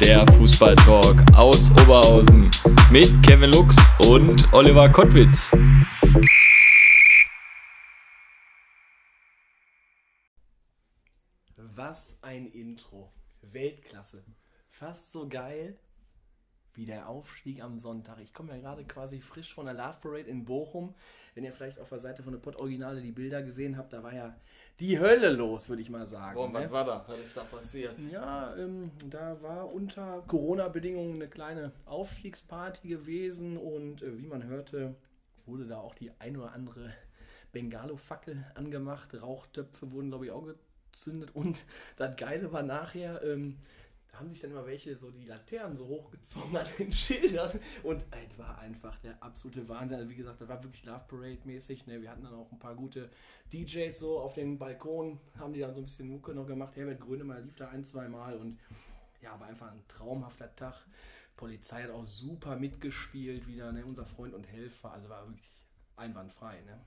[0.00, 2.50] der Fußballtalk aus Oberhausen
[2.90, 3.76] mit Kevin Lux
[4.08, 5.52] und Oliver Kottwitz.
[11.56, 13.12] Was ein Intro.
[13.42, 14.24] Weltklasse.
[14.70, 15.78] Fast so geil
[16.76, 18.18] wie der Aufstieg am Sonntag.
[18.20, 20.94] Ich komme ja gerade quasi frisch von der Love Parade in Bochum.
[21.34, 24.02] Wenn ihr vielleicht auf der Seite von der Pod Originale die Bilder gesehen habt, da
[24.02, 24.36] war ja
[24.80, 26.34] die Hölle los, würde ich mal sagen.
[26.34, 26.70] Boah, was ne?
[26.70, 27.04] war da?
[27.06, 27.94] Was ist da passiert?
[28.10, 34.96] Ja, ähm, da war unter Corona-Bedingungen eine kleine Aufstiegsparty gewesen und äh, wie man hörte,
[35.46, 36.92] wurde da auch die ein oder andere
[37.52, 39.14] Bengalo-Fackel angemacht.
[39.14, 40.48] Rauchtöpfe wurden, glaube ich, auch
[40.94, 41.30] gezündet.
[41.34, 41.64] Und
[41.96, 43.58] das Geile war nachher, ähm,
[44.14, 47.58] da haben sich dann immer welche so die Laternen so hochgezogen an den Schildern.
[47.82, 49.98] Und es war einfach der absolute Wahnsinn.
[49.98, 51.86] Also wie gesagt, das war wirklich Love Parade-mäßig.
[51.86, 52.00] Ne?
[52.00, 53.10] Wir hatten dann auch ein paar gute
[53.52, 56.76] DJs so auf dem Balkon, haben die dann so ein bisschen Mucke noch gemacht.
[56.76, 58.60] Herbert Grönemeyer lief da ein, zwei Mal und
[59.20, 60.86] ja, war einfach ein traumhafter Tag.
[61.36, 63.84] Polizei hat auch super mitgespielt wieder, ne?
[63.84, 64.92] unser Freund und Helfer.
[64.92, 65.50] Also war wirklich
[65.96, 66.60] einwandfrei.
[66.60, 66.80] Ne?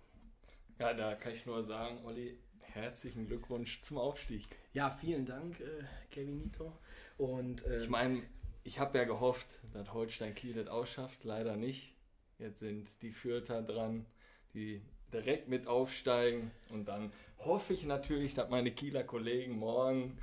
[0.79, 4.45] Ja, da kann ich nur sagen, Olli, herzlichen Glückwunsch zum Aufstieg.
[4.71, 6.71] Ja, vielen Dank, äh, Kevinito.
[7.17, 8.21] Und äh, Ich meine,
[8.63, 11.93] ich habe ja gehofft, dass Holstein Kiel das ausschafft, leider nicht.
[12.39, 14.05] Jetzt sind die Fürther dran,
[14.53, 20.17] die direkt mit aufsteigen und dann hoffe ich natürlich, dass meine Kieler Kollegen morgen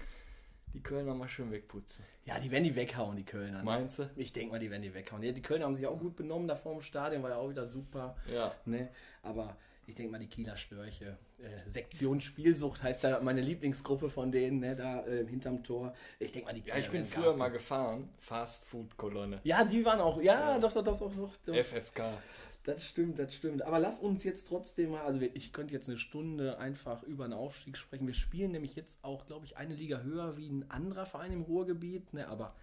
[0.74, 2.04] die Kölner mal schön wegputzen.
[2.24, 3.58] ja, die werden die weghauen, die Kölner.
[3.58, 3.64] Ne?
[3.64, 4.10] Meinst du?
[4.16, 5.22] Ich denke mal, die werden die weghauen.
[5.22, 7.48] Ja, die Kölner haben sich auch gut benommen da vor dem Stadion, war ja auch
[7.48, 8.16] wieder super.
[8.32, 8.54] Ja.
[8.64, 8.90] Ne?
[9.22, 11.18] Aber ich denke mal, die Kieler Störche.
[11.38, 15.94] Äh, Sektion Spielsucht heißt ja meine Lieblingsgruppe von denen, ne, da äh, hinterm Tor.
[16.18, 19.64] Ich denke mal, die Ja, ich bin früher Gas mal gefahren, Fast Food Kolonne, Ja,
[19.64, 20.18] die waren auch.
[20.20, 20.58] Ja, Ja.
[20.58, 21.36] doch, doch, doch, doch, doch.
[21.46, 21.54] doch.
[21.54, 22.18] FFK.
[22.64, 23.60] Das stimmt, das stimmt.
[23.62, 27.34] Aber lass uns jetzt trotzdem mal, also ich könnte jetzt eine Stunde einfach über einen
[27.34, 28.06] Aufstieg sprechen.
[28.06, 31.42] Wir spielen nämlich jetzt auch, glaube ich, eine Liga höher wie ein anderer Verein im
[31.42, 32.14] Ruhrgebiet.
[32.14, 32.26] Ne?
[32.26, 32.54] Aber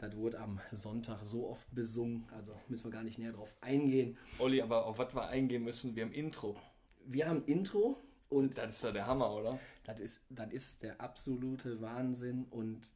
[0.00, 4.16] das wurde am Sonntag so oft besungen, also müssen wir gar nicht näher drauf eingehen.
[4.38, 6.56] Olli, aber auf was wir eingehen müssen, wir haben Intro.
[7.06, 9.58] Wir haben Intro und Das ist ja der Hammer, oder?
[9.84, 12.46] das ist, das ist der absolute Wahnsinn.
[12.50, 12.90] Und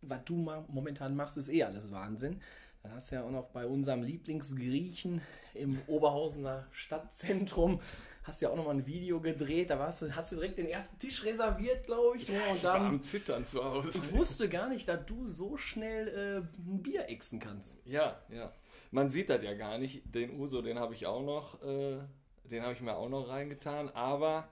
[0.00, 2.40] was du momentan machst, ist eh alles Wahnsinn.
[2.82, 5.20] Dann hast du ja auch noch bei unserem Lieblingsgriechen
[5.54, 7.80] im Oberhausener Stadtzentrum,
[8.22, 9.70] hast du ja auch noch mal ein Video gedreht.
[9.70, 12.28] Da warst du, hast du direkt den ersten Tisch reserviert, glaube ich.
[12.28, 12.40] ne?
[12.50, 13.88] Und Ich war am dann, Zittern zu Hause.
[13.98, 16.36] ich wusste gar nicht, dass du so schnell äh,
[16.70, 17.74] ein Bier exen kannst.
[17.84, 18.52] Ja, ja.
[18.90, 20.02] Man sieht das ja gar nicht.
[20.14, 21.98] Den Uso, den habe ich auch noch, äh,
[22.44, 24.48] den habe ich mir auch noch reingetan, aber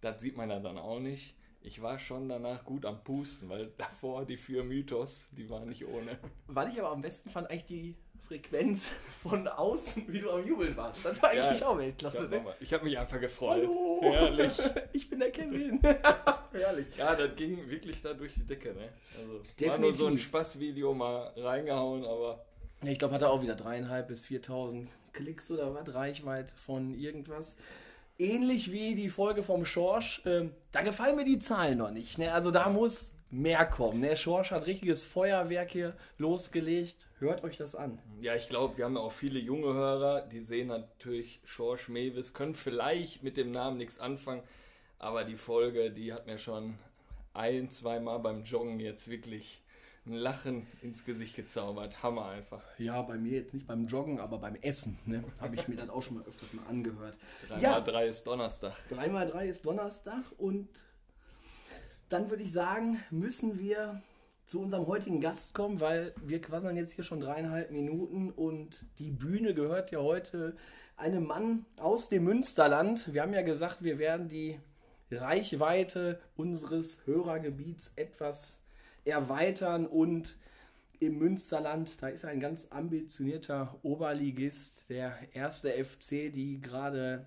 [0.00, 1.36] das sieht man ja dann auch nicht.
[1.66, 5.86] Ich war schon danach gut am Pusten, weil davor die vier Mythos, die waren nicht
[5.86, 6.18] ohne.
[6.46, 7.96] Was ich aber am besten fand, eigentlich die
[8.28, 8.90] Frequenz
[9.22, 11.04] von außen, wie du am Jubeln warst.
[11.04, 12.22] Das war Ja, eigentlich auch Ich Weltklasse.
[12.22, 12.44] habe Ne?
[12.72, 13.62] hab mich einfach gefreut.
[13.62, 14.00] Hallo!
[14.02, 14.52] Herrlich.
[14.92, 15.80] Ich bin der Kevin.
[16.52, 16.86] Herrlich.
[16.96, 18.88] Ja, das ging wirklich da durch die Decke, ne?
[19.18, 22.44] Also, war nur so ein Spaßvideo mal reingehauen, aber
[22.82, 26.94] Ja, Ich glaube, hat er auch wieder dreieinhalb bis 4.000 Klicks oder was, Reichweite von
[26.94, 27.56] irgendwas.
[28.18, 30.22] Ähnlich wie die Folge vom Schorsch.
[30.24, 32.18] Ähm, da gefallen mir die Zahlen noch nicht.
[32.18, 32.32] Ne?
[32.32, 34.00] Also da muss mehr kommen.
[34.00, 34.16] Ne?
[34.16, 37.08] Schorsch hat richtiges Feuerwerk hier losgelegt.
[37.18, 37.98] Hört euch das an.
[38.20, 42.32] Ja, ich glaube, wir haben ja auch viele junge Hörer, die sehen natürlich Schorsch Mewis,
[42.32, 44.42] können vielleicht mit dem Namen nichts anfangen,
[44.98, 46.74] aber die Folge, die hat mir schon
[47.32, 49.60] ein, zweimal beim Joggen jetzt wirklich
[50.06, 52.02] ein Lachen ins Gesicht gezaubert.
[52.02, 52.62] Hammer einfach.
[52.78, 54.98] Ja, bei mir jetzt nicht beim Joggen, aber beim Essen.
[55.06, 55.24] Ne?
[55.40, 57.16] Habe ich mir dann auch schon mal öfters mal angehört.
[57.48, 57.70] 3 Ja.
[57.70, 58.76] mal 3 ist Donnerstag.
[58.90, 60.68] 3x3 ist Donnerstag und
[62.08, 64.02] dann würde ich sagen, müssen wir
[64.46, 69.10] zu unserem heutigen Gast kommen, weil wir quasseln jetzt hier schon dreieinhalb Minuten und die
[69.10, 70.54] Bühne gehört ja heute
[70.96, 73.12] einem Mann aus dem Münsterland.
[73.12, 74.60] Wir haben ja gesagt, wir werden die
[75.10, 78.62] Reichweite unseres Hörergebiets etwas
[79.04, 80.36] erweitern und
[81.00, 87.26] im Münsterland, da ist ein ganz ambitionierter Oberligist, der erste FC, die gerade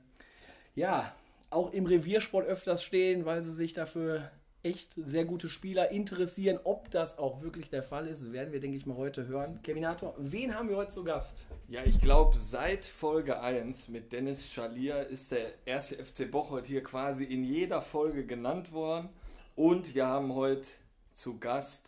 [0.76, 1.14] ja,
[1.50, 4.32] auch im Reviersport öfters stehen, weil sie sich dafür
[4.68, 6.60] echt sehr gute Spieler interessieren.
[6.64, 9.60] Ob das auch wirklich der Fall ist, werden wir, denke ich mal, heute hören.
[9.64, 11.46] Kevinator, wen haben wir heute zu Gast?
[11.70, 16.84] Ja, ich glaube, seit Folge 1 mit Dennis Schalier ist der erste FC Bocholt hier
[16.84, 19.10] quasi in jeder Folge genannt worden.
[19.56, 20.68] Und wir haben heute
[21.14, 21.86] zu Gast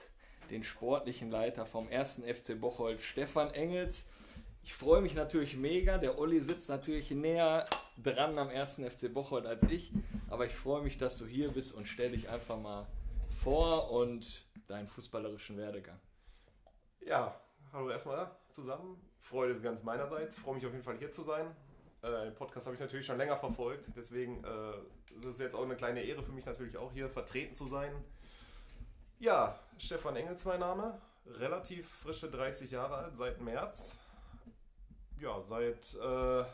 [0.50, 4.08] den sportlichen Leiter vom ersten FC Bocholt, Stefan Engels.
[4.69, 5.98] Ich freue mich natürlich mega.
[5.98, 7.63] Der Olli sitzt natürlich näher
[7.98, 9.92] dran am ersten FC Bocholt als ich.
[10.30, 12.86] Aber ich freue mich, dass du hier bist und stell dich einfach mal
[13.44, 16.00] vor und deinen fußballerischen Werdegang.
[17.01, 17.42] Ja,
[17.74, 19.01] hallo erstmal zusammen.
[19.19, 20.38] Freude ist ganz meinerseits.
[20.38, 21.48] Ich freue mich auf jeden Fall hier zu sein.
[22.04, 23.86] Äh, den Podcast habe ich natürlich schon länger verfolgt.
[23.95, 27.56] Deswegen äh, ist es jetzt auch eine kleine Ehre für mich natürlich auch hier vertreten
[27.56, 27.92] zu sein.
[29.18, 31.01] Ja, Stefan Engels mein Name.
[31.25, 33.98] Relativ frische 30 Jahre alt, seit März
[35.19, 36.45] ja, seit, äh,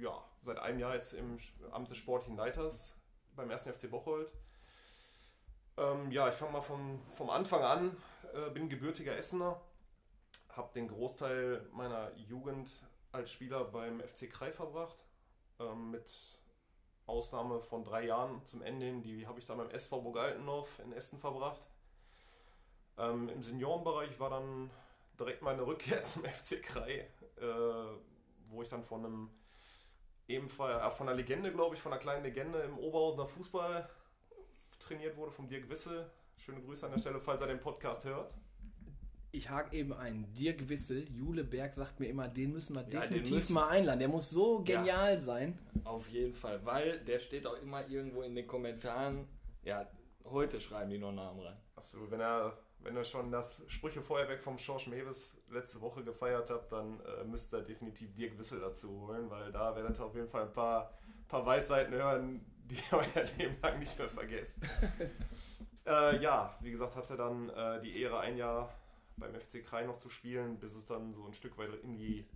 [0.00, 1.38] ja, seit einem Jahr jetzt im
[1.70, 2.94] Amt des sportlichen Leiters
[3.36, 3.62] beim 1.
[3.64, 4.32] FC Bocholt.
[5.76, 7.96] Ähm, ja, ich fange mal vom, vom Anfang an,
[8.34, 9.60] äh, bin gebürtiger Essener,
[10.50, 12.70] habe den Großteil meiner Jugend
[13.10, 15.04] als Spieler beim FC Krei verbracht,
[15.60, 16.10] ähm, mit
[17.06, 20.78] Ausnahme von drei Jahren zum Ende hin, die habe ich dann beim SV Burg Altenhof
[20.80, 21.66] in Essen verbracht.
[22.98, 24.70] Ähm, Im Seniorenbereich war dann
[25.22, 27.44] direkt meine Rückkehr zum FC Krei, äh,
[28.48, 29.30] wo ich dann von einem
[30.28, 33.88] ebenfalls, äh, von einer Legende, glaube ich, von einer kleinen Legende im Oberhausener Fußball
[34.78, 36.10] trainiert wurde, vom Dirk Wissel.
[36.36, 38.34] Schöne Grüße an der Stelle, falls er den Podcast hört.
[39.30, 40.30] Ich hake eben ein.
[40.34, 43.54] Dirk Wissel, Jule Berg sagt mir immer, den müssen wir ja, definitiv müssen.
[43.54, 44.00] mal einladen.
[44.00, 45.58] Der muss so genial ja, sein.
[45.84, 49.26] Auf jeden Fall, weil der steht auch immer irgendwo in den Kommentaren.
[49.62, 49.88] Ja,
[50.24, 51.56] heute schreiben die noch Namen rein.
[51.76, 52.10] Absolut.
[52.10, 57.00] Wenn er wenn ihr schon das Sprüchefeuerwerk vom George Mewes letzte Woche gefeiert habt, dann
[57.00, 60.42] äh, müsst ihr definitiv Dirk Wissel dazu holen, weil da werdet ihr auf jeden Fall
[60.42, 60.92] ein paar,
[61.28, 64.58] paar Weisheiten hören, die ihr euer Leben lang nicht mehr vergesst.
[65.86, 68.72] äh, ja, wie gesagt, hatte dann äh, die Ehre, ein Jahr
[69.16, 72.26] beim FC Krei noch zu spielen, bis es dann so ein Stück weit in die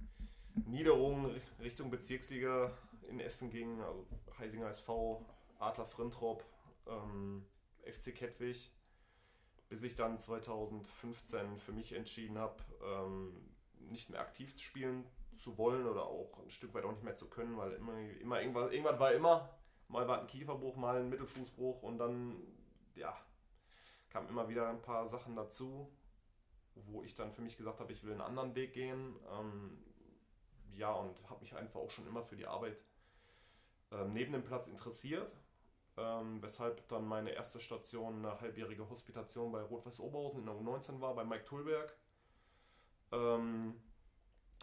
[0.67, 2.73] Niederung Richtung Bezirksliga
[3.09, 4.07] in Essen ging, also
[4.39, 5.25] Heisinger SV,
[5.59, 6.45] Adler Frintrop,
[6.87, 7.45] ähm,
[7.85, 8.71] FC Kettwig
[9.69, 13.51] bis ich dann 2015 für mich entschieden habe, ähm,
[13.91, 17.29] nicht mehr aktiv spielen zu wollen oder auch ein Stück weit auch nicht mehr zu
[17.29, 19.51] können, weil immer, immer irgendwas, irgendwas war immer.
[19.89, 22.37] Mal war ein Kieferbruch, mal ein Mittelfußbruch und dann,
[22.95, 23.17] ja,
[24.11, 25.93] kamen immer wieder ein paar Sachen dazu,
[26.75, 29.17] wo ich dann für mich gesagt habe, ich will einen anderen Weg gehen.
[29.31, 29.85] Ähm,
[30.75, 32.85] ja, und habe mich einfach auch schon immer für die Arbeit
[33.93, 35.35] ähm, neben dem Platz interessiert
[35.97, 41.01] ähm, weshalb dann meine erste Station eine halbjährige Hospitation bei Rot-Weiß Oberhausen in der U19
[41.01, 41.97] war, bei Mike Tulberg.
[43.13, 43.81] Ähm,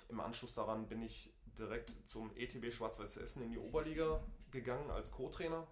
[0.10, 5.12] Im Anschluss daran bin ich direkt zum ETB Schwarz-Weiß Essen in die Oberliga gegangen als
[5.12, 5.68] Co-Trainer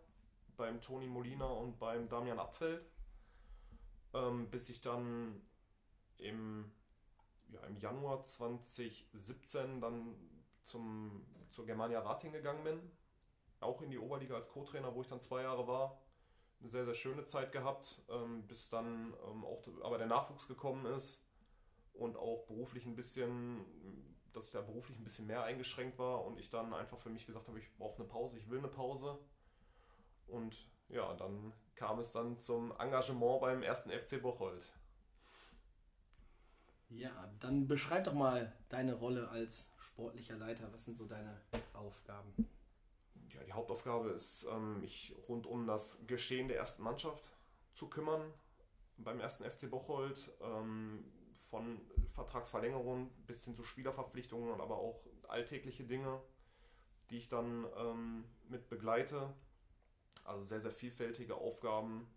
[0.57, 2.83] beim Toni Molina und beim Damian Abfeld,
[4.13, 5.41] ähm, bis ich dann
[6.17, 6.71] im,
[7.49, 10.15] ja, im Januar 2017 dann
[10.63, 12.79] zum, zur Germania Rating gegangen bin
[13.61, 15.99] auch in die Oberliga als Co-Trainer, wo ich dann zwei Jahre war.
[16.59, 20.85] Eine sehr, sehr schöne Zeit gehabt, ähm, bis dann ähm, auch aber der Nachwuchs gekommen
[20.85, 21.23] ist
[21.93, 23.65] und auch beruflich ein bisschen,
[24.33, 27.25] dass ich da beruflich ein bisschen mehr eingeschränkt war und ich dann einfach für mich
[27.25, 29.17] gesagt habe, ich brauche eine Pause, ich will eine Pause.
[30.27, 30.55] Und
[30.89, 34.63] ja, dann kam es dann zum Engagement beim ersten FC Bocholt.
[36.89, 40.71] Ja, dann beschreib doch mal deine Rolle als sportlicher Leiter.
[40.73, 41.41] Was sind so deine
[41.73, 42.33] Aufgaben?
[43.33, 47.31] Ja, die Hauptaufgabe ist, ähm, mich rund um das Geschehen der ersten Mannschaft
[47.73, 48.33] zu kümmern.
[48.97, 56.21] Beim ersten FC Bocholt ähm, von Vertragsverlängerungen bis hin zu Spielerverpflichtungen, aber auch alltägliche Dinge,
[57.09, 59.33] die ich dann ähm, mit begleite.
[60.23, 62.07] Also sehr, sehr vielfältige Aufgaben,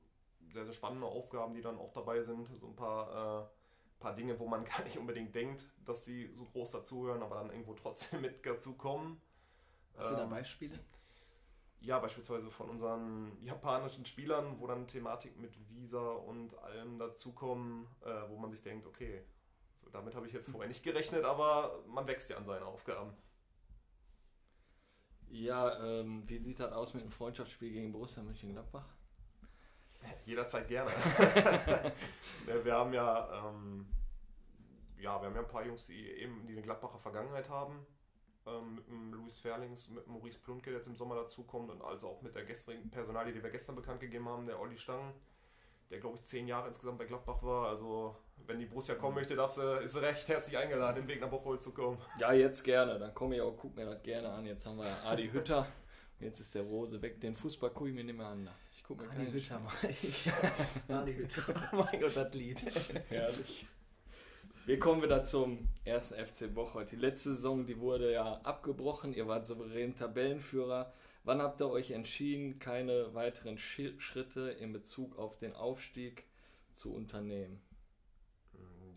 [0.53, 2.49] sehr, sehr spannende Aufgaben, die dann auch dabei sind.
[2.61, 6.45] So ein paar, äh, paar Dinge, wo man gar nicht unbedingt denkt, dass sie so
[6.45, 9.21] groß dazuhören, aber dann irgendwo trotzdem mit dazu kommen.
[9.97, 10.81] Hast du da Beispiele?
[11.85, 18.29] Ja, beispielsweise von unseren japanischen Spielern, wo dann Thematik mit Visa und allem dazukommen, äh,
[18.29, 19.23] wo man sich denkt, okay,
[19.83, 23.13] so damit habe ich jetzt vorher nicht gerechnet, aber man wächst ja an seine Aufgaben.
[25.29, 28.87] Ja, ähm, wie sieht das aus mit dem Freundschaftsspiel gegen Borussia Mönchengladbach?
[30.25, 30.91] Jederzeit gerne.
[32.65, 33.87] wir haben ja, ähm,
[34.97, 37.87] ja, wir haben ja ein paar Jungs, die eben die eine Gladbacher Vergangenheit haben
[38.47, 41.83] ähm, mit dem Luis Ferlings, mit dem Maurice Plunke, der jetzt im Sommer dazukommt und
[41.83, 45.13] also auch mit der gestrigen Personalie, die wir gestern bekannt gegeben haben, der Olli Stangen,
[45.91, 47.69] der glaube ich zehn Jahre insgesamt bei Gladbach war.
[47.69, 51.21] Also wenn die Borussia kommen möchte, darf sie, ist sie recht herzlich eingeladen, den Weg
[51.21, 51.99] nach Bocholt zu kommen.
[52.19, 52.99] Ja, jetzt gerne.
[52.99, 54.45] Dann komme ich auch, guck mir das gerne an.
[54.47, 55.67] Jetzt haben wir Adi Hütter.
[56.21, 57.21] Jetzt ist der Rose weg.
[57.21, 58.49] Den Fußball gucke ich mir nicht mehr an.
[58.73, 59.73] Ich gucke mir Adi Hütter mal.
[61.01, 61.69] Adi Hütter.
[61.73, 62.61] mein Gott, das Lied.
[63.09, 63.67] Herrlich.
[64.67, 66.91] Wir kommen wieder zum ersten FC Bocholt.
[66.91, 69.13] Die letzte Saison, die wurde ja abgebrochen.
[69.13, 70.91] Ihr wart souverän Tabellenführer.
[71.23, 76.25] Wann habt ihr euch entschieden, keine weiteren Schritte in Bezug auf den Aufstieg
[76.73, 77.61] zu unternehmen?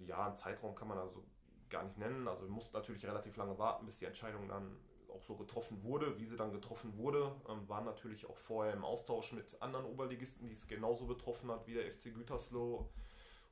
[0.06, 1.26] Ja, im Zeitraum kann man also
[1.70, 2.30] gar nicht nennen.
[2.30, 4.78] Also wir mussten natürlich relativ lange warten, bis die Entscheidung dann
[5.10, 6.18] auch so getroffen wurde.
[6.18, 10.48] Wie sie dann getroffen wurde, ähm, waren natürlich auch vorher im Austausch mit anderen Oberligisten,
[10.48, 12.90] die es genauso betroffen hat wie der FC Gütersloh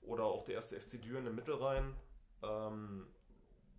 [0.01, 1.93] oder auch der erste FC Düren im Mittelrhein.
[2.43, 3.07] Ähm,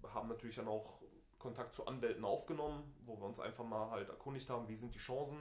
[0.03, 1.01] haben natürlich dann auch
[1.39, 4.99] Kontakt zu Anwälten aufgenommen, wo wir uns einfach mal halt erkundigt haben, wie sind die
[4.99, 5.39] Chancen.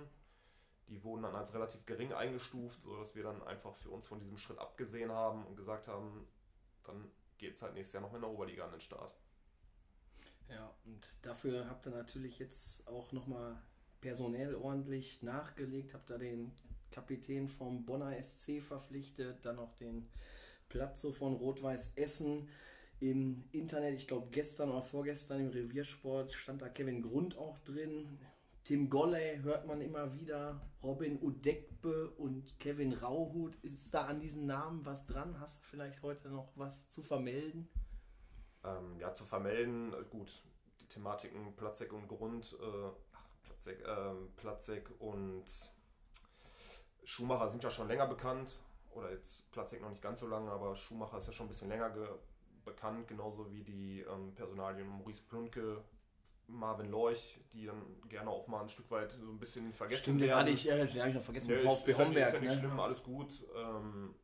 [0.88, 4.38] Die wurden dann als relativ gering eingestuft, sodass wir dann einfach für uns von diesem
[4.38, 6.28] Schritt abgesehen haben und gesagt haben,
[6.84, 9.16] dann geht es halt nächstes Jahr noch in der Oberliga an den Start.
[10.50, 13.60] Ja, und dafür habt ihr natürlich jetzt auch nochmal
[14.00, 16.52] personell ordentlich nachgelegt, habt da den
[16.92, 20.08] Kapitän vom Bonner SC verpflichtet, dann noch den
[20.70, 22.48] Platzo von Rot-Weiß Essen
[23.00, 28.20] im Internet, ich glaube gestern oder vorgestern im Reviersport stand da Kevin Grund auch drin.
[28.64, 33.56] Tim Golley hört man immer wieder, Robin Udekbe und Kevin Rauhut.
[33.62, 35.40] Ist da an diesen Namen was dran?
[35.40, 37.70] Hast du vielleicht heute noch was zu vermelden?
[38.64, 40.44] Ähm, ja, zu vermelden, äh, gut,
[40.82, 45.46] die Thematiken Platzek und Grund, äh, ach, Platzek, ähm, Platzek und
[47.04, 48.58] Schumacher sind ja schon länger bekannt.
[48.90, 51.70] Oder jetzt Platzek noch nicht ganz so lange, aber Schumacher ist ja schon ein bisschen
[51.70, 51.94] länger
[52.66, 55.84] bekannt, genauso wie die ähm, Personalien Maurice Plunke,
[56.48, 60.22] Marvin Lorch, die dann gerne auch mal ein Stück weit so ein bisschen vergessen Stimmt,
[60.22, 60.40] werden.
[60.40, 61.50] Hatte ich, äh, den habe ich noch vergessen.
[61.50, 62.60] Ja, VfB ist, Homberg, ist ja nicht ne?
[62.60, 63.44] schlimm, alles gut.
[63.56, 64.16] Ähm,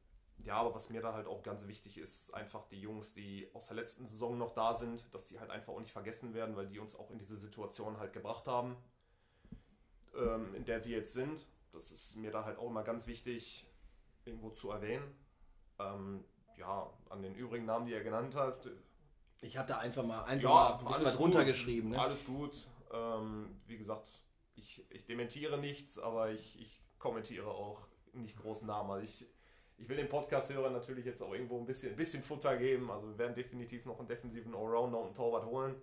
[0.43, 3.67] ja, aber was mir da halt auch ganz wichtig ist, einfach die Jungs, die aus
[3.67, 6.67] der letzten Saison noch da sind, dass die halt einfach auch nicht vergessen werden, weil
[6.67, 8.75] die uns auch in diese Situation halt gebracht haben,
[10.15, 11.45] ähm, in der wir jetzt sind.
[11.71, 13.65] Das ist mir da halt auch immer ganz wichtig,
[14.25, 15.03] irgendwo zu erwähnen.
[15.79, 16.23] Ähm,
[16.61, 18.69] ja, an den übrigen Namen, die er genannt hat,
[19.41, 21.89] Ich hatte einfach mal einfach ja, mal ein alles was gut, runtergeschrieben.
[21.89, 21.99] Ne?
[21.99, 22.67] Alles gut.
[22.93, 24.07] Ähm, wie gesagt,
[24.55, 28.91] ich, ich dementiere nichts, aber ich, ich kommentiere auch nicht großen Namen.
[28.91, 29.27] Also ich,
[29.77, 32.91] ich will den Podcast-Hörern natürlich jetzt auch irgendwo ein bisschen, ein bisschen Futter geben.
[32.91, 35.75] Also wir werden definitiv noch einen defensiven Allrounder und einen Torwart holen.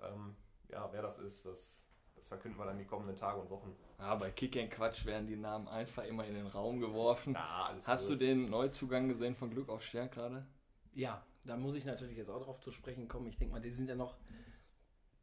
[0.00, 0.34] Ähm,
[0.70, 1.84] ja, wer das ist, das,
[2.22, 3.74] das verkünden wir dann die kommenden Tage und Wochen.
[3.98, 7.34] Ja, bei Kick and Quatsch werden die Namen einfach immer in den Raum geworfen.
[7.34, 8.20] Ja, alles Hast gut.
[8.20, 10.46] du den Neuzugang gesehen von Glück auf Stern gerade?
[10.94, 13.26] Ja, da muss ich natürlich jetzt auch drauf zu sprechen kommen.
[13.26, 14.14] Ich denke mal, die sind ja noch.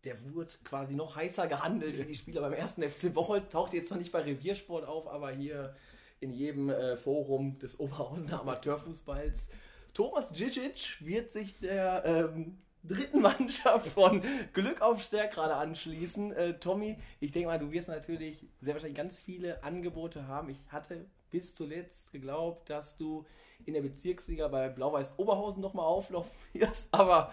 [0.03, 3.49] Der wurde quasi noch heißer gehandelt wie die Spieler beim ersten FC Bocholt.
[3.49, 5.77] Taucht jetzt zwar nicht bei Reviersport auf, aber hier
[6.19, 9.51] in jedem äh, Forum des Oberhausener Amateurfußballs.
[9.93, 14.21] Thomas Djicic wird sich der ähm, dritten Mannschaft von
[14.53, 16.31] Glück auf Stärk gerade anschließen.
[16.33, 20.49] Äh, Tommy, ich denke mal, du wirst natürlich sehr wahrscheinlich ganz viele Angebote haben.
[20.49, 23.25] Ich hatte bis zuletzt geglaubt, dass du
[23.65, 27.31] in der Bezirksliga bei Blau-Weiß Oberhausen nochmal auflaufen wirst, aber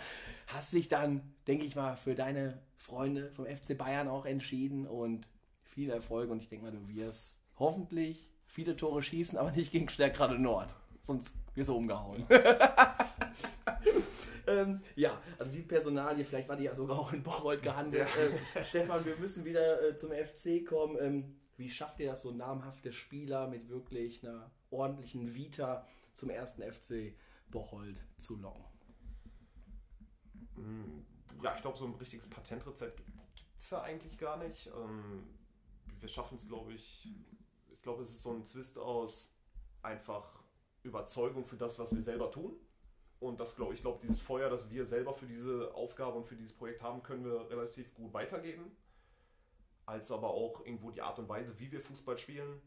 [0.48, 5.26] hast dich dann, denke ich mal, für deine Freunde vom FC Bayern auch entschieden und
[5.62, 9.88] viel Erfolg und ich denke mal, du wirst hoffentlich viele Tore schießen, aber nicht gegen
[9.88, 12.26] Stärkrade Nord, sonst wirst du umgehauen.
[14.46, 18.08] ähm, ja, also die Personalie, vielleicht war die ja sogar auch in Bocholt gehandelt.
[18.54, 20.96] Äh, Stefan, wir müssen wieder äh, zum FC kommen.
[21.00, 26.62] Ähm, wie schafft ihr das, so namhafte Spieler mit wirklich einer ordentlichen Vita zum ersten
[26.62, 27.14] FC
[27.50, 28.64] Bocholt zu locken?
[30.56, 31.04] Mm,
[31.42, 34.66] Ja, ich glaube, so ein richtiges Patentrezept gibt es ja eigentlich gar nicht.
[34.68, 35.24] Ähm,
[35.98, 37.08] wir schaffen es, glaube ich,
[37.70, 39.30] ich glaube, es ist so ein Zwist aus
[39.82, 40.42] einfach
[40.82, 42.54] Überzeugung für das, was wir selber tun.
[43.18, 46.37] Und das glaube ich, glaube, dieses Feuer, das wir selber für diese Aufgabe und für
[46.37, 48.76] dieses Projekt haben, können wir relativ gut weitergeben.
[49.87, 52.61] Als aber auch irgendwo die Art und Weise, wie wir Fußball spielen,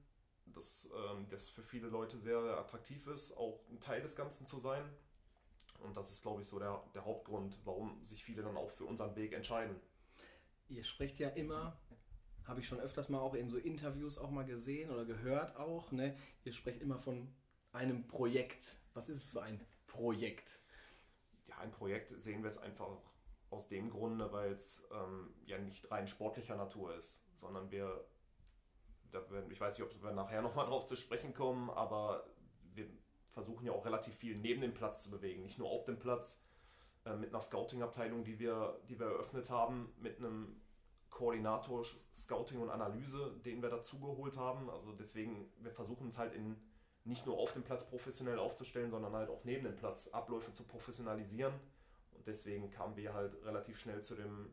[0.45, 4.47] dass ähm, das für viele Leute sehr, sehr attraktiv ist, auch ein Teil des Ganzen
[4.47, 4.83] zu sein.
[5.81, 8.85] Und das ist, glaube ich, so der, der Hauptgrund, warum sich viele dann auch für
[8.85, 9.79] unseren Weg entscheiden.
[10.67, 11.79] Ihr sprecht ja immer,
[12.45, 15.91] habe ich schon öfters mal auch in so Interviews auch mal gesehen oder gehört auch,
[15.91, 16.17] ne?
[16.43, 17.33] Ihr sprecht immer von
[17.71, 18.77] einem Projekt.
[18.93, 20.61] Was ist es für ein Projekt?
[21.47, 22.97] Ja, ein Projekt sehen wir es einfach
[23.49, 28.05] aus dem Grunde, weil es ähm, ja nicht rein sportlicher Natur ist, sondern wir,
[29.11, 32.25] werden, ich weiß nicht, ob wir nachher nochmal drauf zu sprechen kommen, aber
[32.73, 32.87] wir
[33.31, 36.39] versuchen ja auch relativ viel neben dem Platz zu bewegen, nicht nur auf dem Platz,
[37.05, 40.61] äh, mit einer Scouting-Abteilung, die wir, die wir eröffnet haben, mit einem
[41.09, 41.83] Koordinator
[42.15, 44.69] Scouting und Analyse, den wir dazugeholt haben.
[44.69, 46.55] Also deswegen, wir versuchen es halt in
[47.05, 50.63] nicht nur auf dem Platz professionell aufzustellen, sondern halt auch neben dem Platz Abläufe zu
[50.63, 51.53] professionalisieren.
[52.13, 54.49] Und deswegen kamen wir halt relativ schnell zu dem,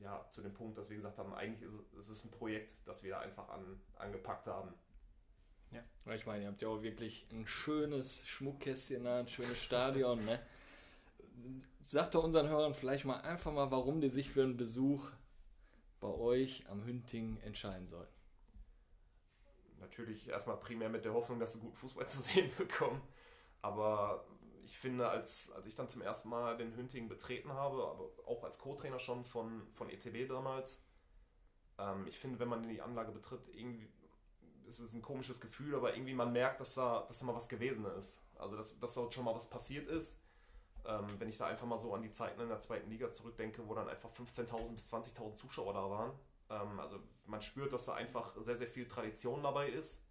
[0.00, 3.18] ja, zu dem Punkt, dass wir gesagt haben, eigentlich ist es, ein Projekt, das wir
[3.20, 4.74] einfach an, angepackt haben.
[5.70, 10.22] Ja, ich meine, ihr habt ja auch wirklich ein schönes Schmuckkästchen da, ein schönes Stadion,
[10.24, 10.40] ne?
[11.84, 15.10] Sagt doch unseren Hörern vielleicht mal einfach mal, warum die sich für einen Besuch
[16.00, 18.21] bei euch am Hünting entscheiden sollten.
[19.82, 23.02] Natürlich erstmal primär mit der Hoffnung, dass sie guten Fußball zu sehen bekommen.
[23.60, 24.24] Aber
[24.64, 28.44] ich finde, als, als ich dann zum ersten Mal den Hünting betreten habe, aber auch
[28.44, 30.80] als Co-Trainer schon von, von ETB damals,
[31.78, 33.88] ähm, ich finde, wenn man die Anlage betritt, irgendwie
[34.66, 37.48] ist es ein komisches Gefühl, aber irgendwie man merkt, dass da, dass da mal was
[37.48, 38.20] gewesen ist.
[38.36, 40.18] Also, dass, dass dort schon mal was passiert ist.
[40.84, 43.66] Ähm, wenn ich da einfach mal so an die Zeiten in der zweiten Liga zurückdenke,
[43.68, 46.12] wo dann einfach 15.000 bis 20.000 Zuschauer da waren.
[46.52, 50.02] Ähm, also, man spürt, dass da einfach sehr, sehr viel Tradition dabei ist.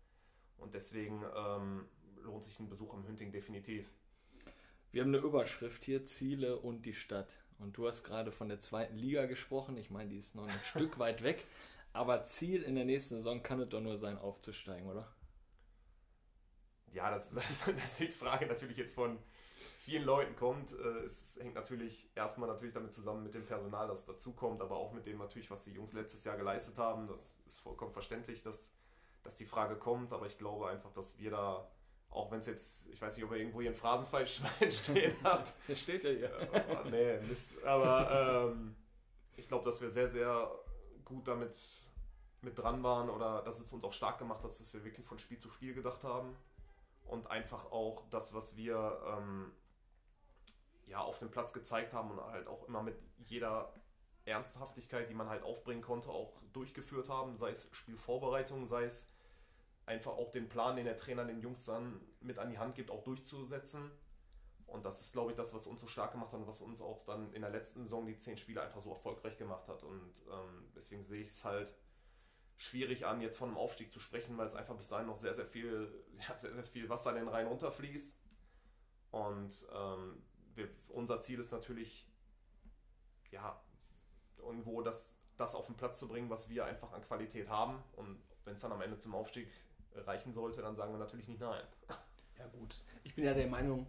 [0.57, 3.91] Und deswegen ähm, lohnt sich ein Besuch im Hünting definitiv.
[4.91, 7.33] Wir haben eine Überschrift hier, Ziele und die Stadt.
[7.59, 9.77] Und du hast gerade von der zweiten Liga gesprochen.
[9.77, 11.45] Ich meine, die ist noch ein Stück weit weg.
[11.93, 15.13] Aber Ziel in der nächsten Saison kann es doch nur sein, aufzusteigen, oder?
[16.91, 19.17] Ja, das, das, das ist die Frage natürlich jetzt von
[19.79, 20.73] vielen Leuten kommt.
[20.73, 24.93] Äh, es hängt natürlich erstmal natürlich damit zusammen mit dem Personal, das dazukommt, aber auch
[24.93, 27.07] mit dem natürlich, was die Jungs letztes Jahr geleistet haben.
[27.07, 28.71] Das ist vollkommen verständlich, dass,
[29.23, 31.67] dass die Frage kommt, aber ich glaube einfach, dass wir da
[32.11, 35.53] auch wenn es jetzt, ich weiß nicht, ob ihr irgendwo hier ein Phrasenfallschwein stehen habt.
[35.67, 36.53] Das steht ja hier.
[36.53, 37.63] Äh, nee, Mist.
[37.63, 38.75] Aber ähm,
[39.37, 40.51] ich glaube, dass wir sehr, sehr
[41.05, 41.57] gut damit
[42.41, 45.19] mit dran waren oder dass es uns auch stark gemacht hat, dass wir wirklich von
[45.19, 46.35] Spiel zu Spiel gedacht haben.
[47.05, 49.51] Und einfach auch das, was wir ähm,
[50.85, 53.73] ja, auf dem Platz gezeigt haben und halt auch immer mit jeder
[54.25, 59.07] Ernsthaftigkeit, die man halt aufbringen konnte, auch durchgeführt haben, sei es Spielvorbereitung, sei es
[59.85, 62.91] einfach auch den Plan, den der Trainer den Jungs dann mit an die Hand gibt,
[62.91, 63.91] auch durchzusetzen.
[64.67, 66.81] Und das ist, glaube ich, das, was uns so stark gemacht hat und was uns
[66.81, 69.83] auch dann in der letzten Saison die zehn Spiele einfach so erfolgreich gemacht hat.
[69.83, 71.73] Und ähm, deswegen sehe ich es halt
[72.57, 75.33] schwierig an, jetzt von einem Aufstieg zu sprechen, weil es einfach bis dahin noch sehr,
[75.33, 75.91] sehr viel,
[76.27, 78.17] ja, sehr, sehr viel Wasser in den Rhein runterfließt.
[79.11, 80.23] Und ähm,
[80.55, 82.07] wir, unser Ziel ist natürlich,
[83.31, 83.61] ja,
[84.37, 87.83] irgendwo das, das auf den Platz zu bringen, was wir einfach an Qualität haben.
[87.93, 89.51] Und wenn es dann am Ende zum Aufstieg
[89.93, 91.63] reichen sollte, dann sagen wir natürlich nicht nein.
[92.37, 93.85] Ja gut, ich bin ja der Meinung,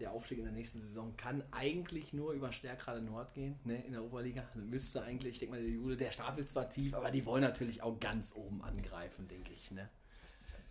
[0.00, 3.92] der Aufstieg in der nächsten Saison kann eigentlich nur über Stärkrade Nord gehen, ne, in
[3.92, 4.42] der Oberliga.
[4.54, 7.42] Also müsste eigentlich, ich denke mal, der Jule, der stapelt zwar tief, aber die wollen
[7.42, 9.70] natürlich auch ganz oben angreifen, denke ich.
[9.70, 9.88] Ne?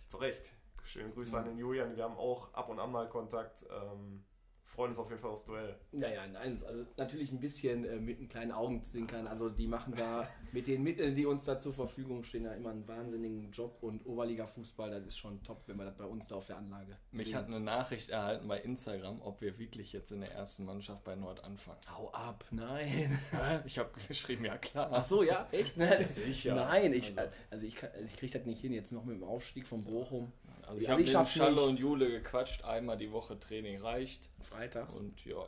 [0.06, 0.52] Zu Recht.
[0.82, 1.38] Schöne Grüße mhm.
[1.38, 1.96] an den Julian.
[1.96, 3.64] Wir haben auch ab und an mal Kontakt.
[3.70, 4.24] Ähm,
[4.70, 5.74] freuen uns auf jeden Fall aufs Duell.
[5.92, 9.26] Naja, nein, also natürlich ein bisschen äh, mit einem kleinen Augenzwinkern.
[9.26, 12.70] Also die machen da mit den Mitteln, die uns da zur Verfügung stehen, ja immer
[12.70, 16.36] einen wahnsinnigen Job und Oberliga-Fußball, das ist schon top, wenn wir das bei uns da
[16.36, 17.36] auf der Anlage Mich sehen.
[17.36, 21.16] hat eine Nachricht erhalten bei Instagram, ob wir wirklich jetzt in der ersten Mannschaft bei
[21.16, 21.78] Nord anfangen.
[21.92, 23.18] Hau ab, nein.
[23.66, 24.88] ich habe geschrieben, ja klar.
[24.92, 25.76] Ach so, ja, echt?
[25.76, 26.54] Nein, Sicher.
[26.54, 29.24] Nein, ich, also, also ich, also ich kriege das nicht hin, jetzt noch mit dem
[29.24, 30.32] Aufstieg von Bochum.
[30.70, 34.30] Also ich also habe mit Schalle und Jule gequatscht, einmal die Woche Training reicht.
[34.40, 35.00] Freitags.
[35.00, 35.44] Und ja.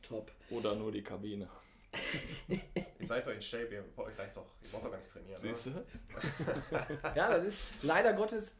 [0.00, 0.32] Top.
[0.48, 1.48] Oder nur die Kabine.
[2.48, 5.40] ihr seid doch in Shape, ihr braucht euch doch, ihr braucht doch gar nicht trainieren.
[5.40, 5.70] Siehst du?
[7.14, 8.56] ja, das ist leider Gottes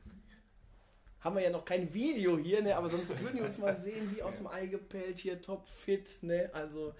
[1.21, 2.77] haben wir ja noch kein Video hier, ne?
[2.77, 6.23] aber sonst würden wir uns mal sehen, wie aus dem Ei gepellt hier, top fit,
[6.23, 6.51] ne?
[6.53, 6.93] Also,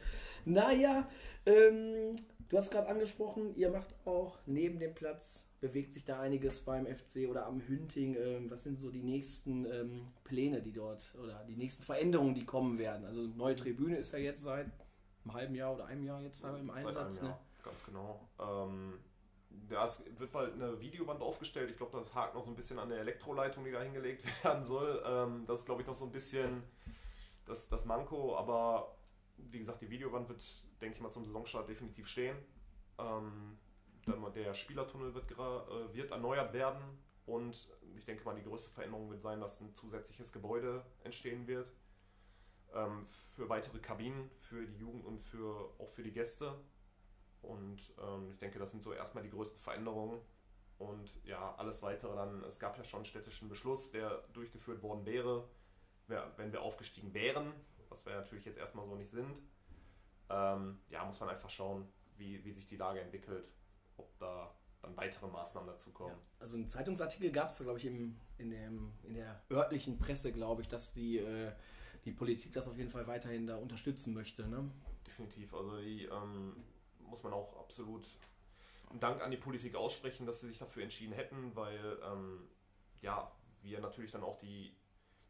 [0.47, 1.07] naja,
[1.45, 2.17] ähm,
[2.49, 6.85] du hast gerade angesprochen, ihr macht auch neben dem Platz bewegt sich da einiges beim
[6.85, 8.17] FC oder am Hünting?
[8.17, 12.45] Ähm, was sind so die nächsten ähm, Pläne, die dort oder die nächsten Veränderungen, die
[12.45, 13.07] kommen werden?
[13.07, 16.55] Also neue Tribüne ist ja jetzt seit einem halben Jahr oder einem Jahr jetzt da
[16.59, 17.23] im Einsatz.
[17.23, 17.35] Ne?
[17.63, 18.29] Ganz genau.
[18.39, 18.99] Ähm,
[19.71, 21.71] ja, es wird bald eine Videowand aufgestellt.
[21.71, 24.63] Ich glaube, das hakt noch so ein bisschen an der Elektroleitung, die da hingelegt werden
[24.63, 25.03] soll.
[25.07, 26.63] Ähm, das ist, glaube ich, noch so ein bisschen
[27.47, 28.37] das, das Manko.
[28.37, 28.99] Aber
[29.39, 30.43] wie gesagt, die Videowand wird,
[30.83, 32.37] denke ich mal, zum Saisonstart definitiv stehen.
[32.99, 33.57] Ähm,
[34.35, 36.83] der Spielertunnel wird, äh, wird erneuert werden
[37.27, 41.73] und ich denke mal, die größte Veränderung wird sein, dass ein zusätzliches Gebäude entstehen wird
[42.75, 46.55] ähm, für weitere Kabinen, für die Jugend und für, auch für die Gäste.
[47.41, 50.21] Und ähm, ich denke, das sind so erstmal die größten Veränderungen.
[50.79, 55.07] Und ja, alles weitere dann, es gab ja schon einen städtischen Beschluss, der durchgeführt worden
[55.07, 55.49] wäre,
[56.37, 57.53] wenn wir aufgestiegen wären,
[57.89, 59.41] was wir natürlich jetzt erstmal so nicht sind.
[60.29, 63.53] Ähm, ja, muss man einfach schauen, wie, wie sich die Lage entwickelt
[63.97, 64.55] ob da
[64.85, 66.15] dann weitere Maßnahmen dazu kommen.
[66.15, 70.33] Ja, also ein Zeitungsartikel gab es, glaube ich, im, in, dem, in der örtlichen Presse,
[70.33, 71.53] glaube ich, dass die, äh,
[72.05, 74.47] die Politik das auf jeden Fall weiterhin da unterstützen möchte.
[74.47, 74.71] Ne?
[75.07, 75.55] Definitiv.
[75.55, 76.57] Also die ähm,
[77.01, 78.07] muss man auch absolut
[78.91, 82.49] einen Dank an die Politik aussprechen, dass sie sich dafür entschieden hätten, weil ähm,
[83.01, 83.31] ja,
[83.63, 84.77] wir natürlich dann auch die,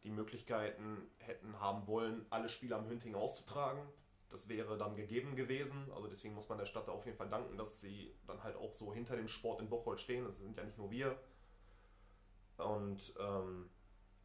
[0.03, 3.81] die Möglichkeiten hätten haben wollen, alle Spiele am Hünting auszutragen
[4.35, 5.91] das wäre dann gegeben gewesen.
[5.95, 8.75] Also deswegen muss man der Stadt auf jeden Fall danken, dass sie dann halt auch
[8.75, 10.25] so hinter dem Sport in Bocholt stehen.
[10.25, 11.17] Das sind ja nicht nur wir.
[12.57, 13.71] Und ähm,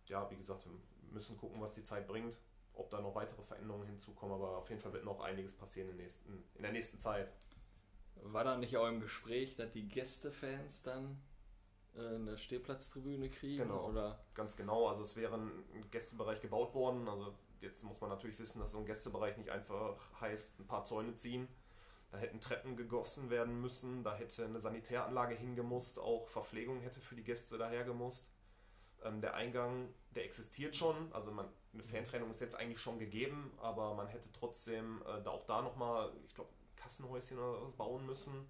[0.07, 0.73] ja, wie gesagt, wir
[1.11, 2.37] müssen gucken, was die Zeit bringt,
[2.73, 4.33] ob da noch weitere Veränderungen hinzukommen.
[4.33, 7.31] Aber auf jeden Fall wird noch einiges passieren in, nächsten, in der nächsten Zeit.
[8.15, 11.21] War da nicht auch im Gespräch, dass die Gästefans dann
[11.95, 13.63] äh, eine Stehplatztribüne kriegen?
[13.63, 14.19] Genau, oder?
[14.33, 14.87] ganz genau.
[14.87, 17.07] Also es wäre ein Gästebereich gebaut worden.
[17.07, 20.85] Also jetzt muss man natürlich wissen, dass so ein Gästebereich nicht einfach heißt, ein paar
[20.85, 21.47] Zäune ziehen.
[22.11, 27.15] Da hätten Treppen gegossen werden müssen, da hätte eine Sanitäranlage hingemusst, auch Verpflegung hätte für
[27.15, 28.31] die Gäste daher gemusst.
[29.03, 33.53] Ähm, der Eingang, der existiert schon, also man, eine Fantrennung ist jetzt eigentlich schon gegeben,
[33.61, 38.05] aber man hätte trotzdem äh, da auch da nochmal, ich glaube, Kassenhäuschen oder was bauen
[38.07, 38.49] müssen.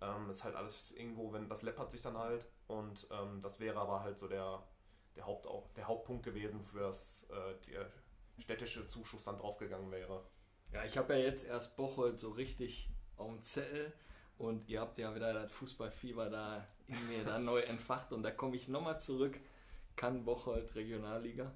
[0.00, 3.60] Ähm, das ist halt alles irgendwo, wenn das läppert sich dann halt und ähm, das
[3.60, 4.62] wäre aber halt so der,
[5.14, 7.90] der, Haupt, auch, der Hauptpunkt gewesen, für das äh, der
[8.38, 10.24] städtische Zuschuss dann draufgegangen wäre.
[10.72, 13.92] Ja, ich habe ja jetzt erst Bocholt so richtig auf dem Zettel
[14.38, 18.30] und ihr habt ja wieder das Fußballfieber da in mir dann neu entfacht und da
[18.30, 19.38] komme ich nochmal zurück.
[19.96, 21.52] Kann Bocholt Regionalliga?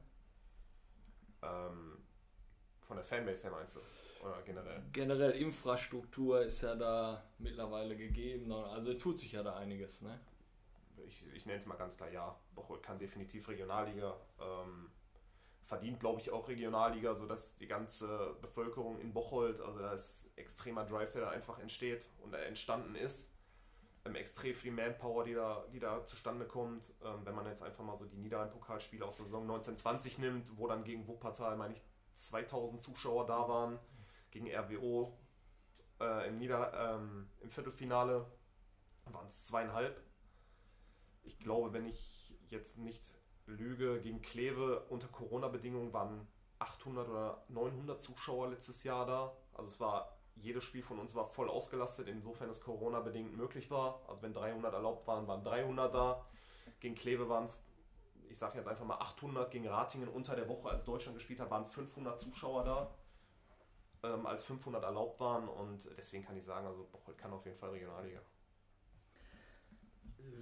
[1.42, 1.98] Ähm,
[2.80, 3.80] von der Fanbase her meinst du?
[4.22, 4.82] Oder generell?
[4.92, 8.52] Generell Infrastruktur ist ja da mittlerweile gegeben.
[8.52, 10.20] Also tut sich ja da einiges, ne?
[11.06, 12.38] Ich, ich nenne es mal ganz klar ja.
[12.54, 14.16] Bocholt kann definitiv Regionalliga.
[14.40, 14.90] Ähm,
[15.66, 20.84] verdient, glaube ich, auch Regionalliga, sodass die ganze Bevölkerung in Bocholt, also da ist extremer
[20.84, 23.32] Drive, der da einfach entsteht und entstanden ist.
[24.04, 26.92] Ähm, extrem viel Manpower, die da, die da zustande kommt.
[27.04, 30.68] Ähm, wenn man jetzt einfach mal so die Niederrhein-Pokalspiele aus der Saison 1920 nimmt, wo
[30.68, 31.82] dann gegen Wuppertal, meine ich,
[32.14, 33.80] 2000 Zuschauer da waren,
[34.30, 35.18] gegen RWO
[36.00, 38.24] äh, im, Nieder-, ähm, im Viertelfinale
[39.06, 40.00] waren es zweieinhalb.
[41.24, 43.04] Ich glaube, wenn ich jetzt nicht
[43.46, 46.26] lüge, gegen Kleve unter Corona-Bedingungen waren
[46.58, 49.36] 800 oder 900 Zuschauer letztes Jahr da.
[49.54, 54.00] Also es war, jedes Spiel von uns war voll ausgelastet, insofern es Corona-bedingt möglich war.
[54.08, 56.26] Also wenn 300 erlaubt waren, waren 300 da.
[56.80, 57.62] Gegen Kleve waren es,
[58.28, 59.50] ich sage jetzt einfach mal 800.
[59.50, 62.94] Gegen Ratingen unter der Woche, als Deutschland gespielt hat, waren 500 Zuschauer da.
[64.02, 67.56] Ähm, als 500 erlaubt waren und deswegen kann ich sagen, also Bocholt kann auf jeden
[67.56, 68.20] Fall Regionalliga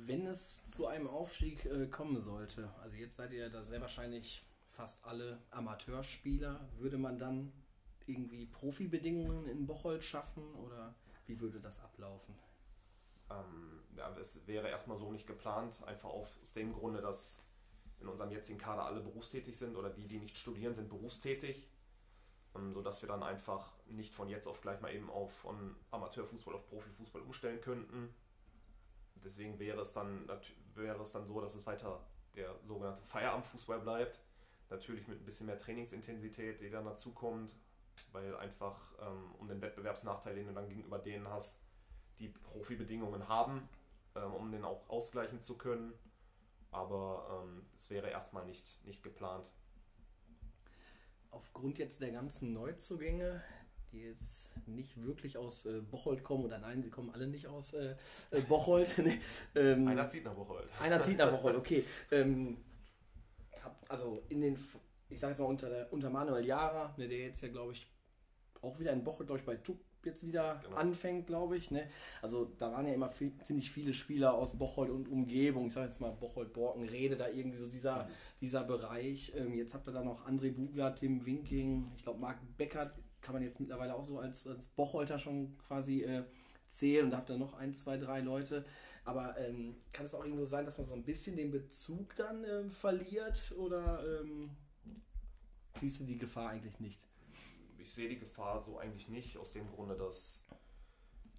[0.07, 4.44] wenn es zu einem Aufstieg äh, kommen sollte, also jetzt seid ihr da sehr wahrscheinlich
[4.68, 7.53] fast alle Amateurspieler, würde man dann
[8.07, 10.94] irgendwie Profibedingungen in Bocholt schaffen oder
[11.27, 12.35] wie würde das ablaufen?
[13.31, 17.42] Ähm, ja, es wäre erstmal so nicht geplant, einfach aus dem Grunde, dass
[18.01, 21.66] in unserem jetzigen Kader alle berufstätig sind oder die, die nicht studieren, sind berufstätig,
[22.55, 26.55] ähm, sodass wir dann einfach nicht von jetzt auf gleich mal eben auf von Amateurfußball
[26.55, 28.14] auf Profifußball umstellen könnten
[29.22, 30.29] deswegen wäre es dann
[30.74, 32.00] wäre es dann so, dass es weiter
[32.35, 34.20] der sogenannte Feierabendfußball bleibt.
[34.70, 37.55] Natürlich mit ein bisschen mehr Trainingsintensität, die dann dazukommt,
[38.12, 41.61] weil einfach ähm, um den Wettbewerbsnachteil, den du dann gegenüber denen hast,
[42.18, 43.68] die Profibedingungen haben,
[44.14, 45.92] ähm, um den auch ausgleichen zu können.
[46.70, 49.50] Aber ähm, es wäre erstmal nicht, nicht geplant.
[51.31, 53.42] Aufgrund jetzt der ganzen Neuzugänge,
[53.94, 57.74] die jetzt nicht wirklich aus äh, Bocholt kommen, oder nein, sie kommen alle nicht aus
[57.74, 57.94] äh,
[58.30, 58.94] äh Bocholt.
[59.54, 60.68] ähm, einer zieht nach Bocholt.
[60.80, 61.85] Einer zieht nach Bocholt, okay.
[62.11, 62.59] Ähm,
[63.88, 64.59] also in den,
[65.09, 67.87] ich sage jetzt mal unter, der, unter Manuel Jara, ne, der jetzt ja, glaube ich,
[68.61, 70.76] auch wieder in Bocholt, glaube ich, bei Tup jetzt wieder genau.
[70.76, 71.70] anfängt, glaube ich.
[71.70, 71.88] Ne?
[72.20, 75.68] Also da waren ja immer viel, ziemlich viele Spieler aus Bocholt und Umgebung.
[75.68, 78.09] Ich sage jetzt mal Bocholt, Borken, Rede, da irgendwie so dieser, mhm.
[78.40, 79.33] dieser Bereich.
[79.37, 82.94] Ähm, jetzt habt ihr da noch André Bugler, Tim Winking, ich glaube Marc Beckert
[83.25, 86.25] kann man jetzt mittlerweile auch so als, als Bocholter schon quasi äh,
[86.71, 88.65] zählen und da habt ihr noch ein, zwei, drei Leute.
[89.05, 92.45] Aber ähm, kann es auch irgendwo sein, dass man so ein bisschen den Bezug dann
[92.45, 94.51] äh, verliert oder ähm,
[95.81, 97.01] siehst du die Gefahr eigentlich nicht?
[97.79, 100.43] Ich sehe die Gefahr so eigentlich nicht, aus dem Grunde, dass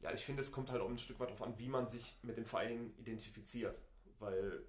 [0.02, 2.16] ja, ich finde, es kommt halt auch ein Stück weit darauf an, wie man sich
[2.22, 3.82] mit dem Verein identifiziert.
[4.20, 4.64] Weil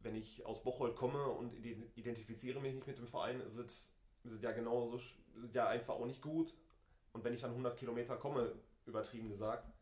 [0.00, 1.52] wenn ich aus Bocholt komme und
[1.96, 3.90] identifiziere mich nicht mit dem Verein, ist es
[4.24, 6.54] sind ja genauso, sind ja einfach auch nicht gut.
[7.12, 8.52] Und wenn ich dann 100 Kilometer komme,
[8.86, 9.72] übertrieben gesagt,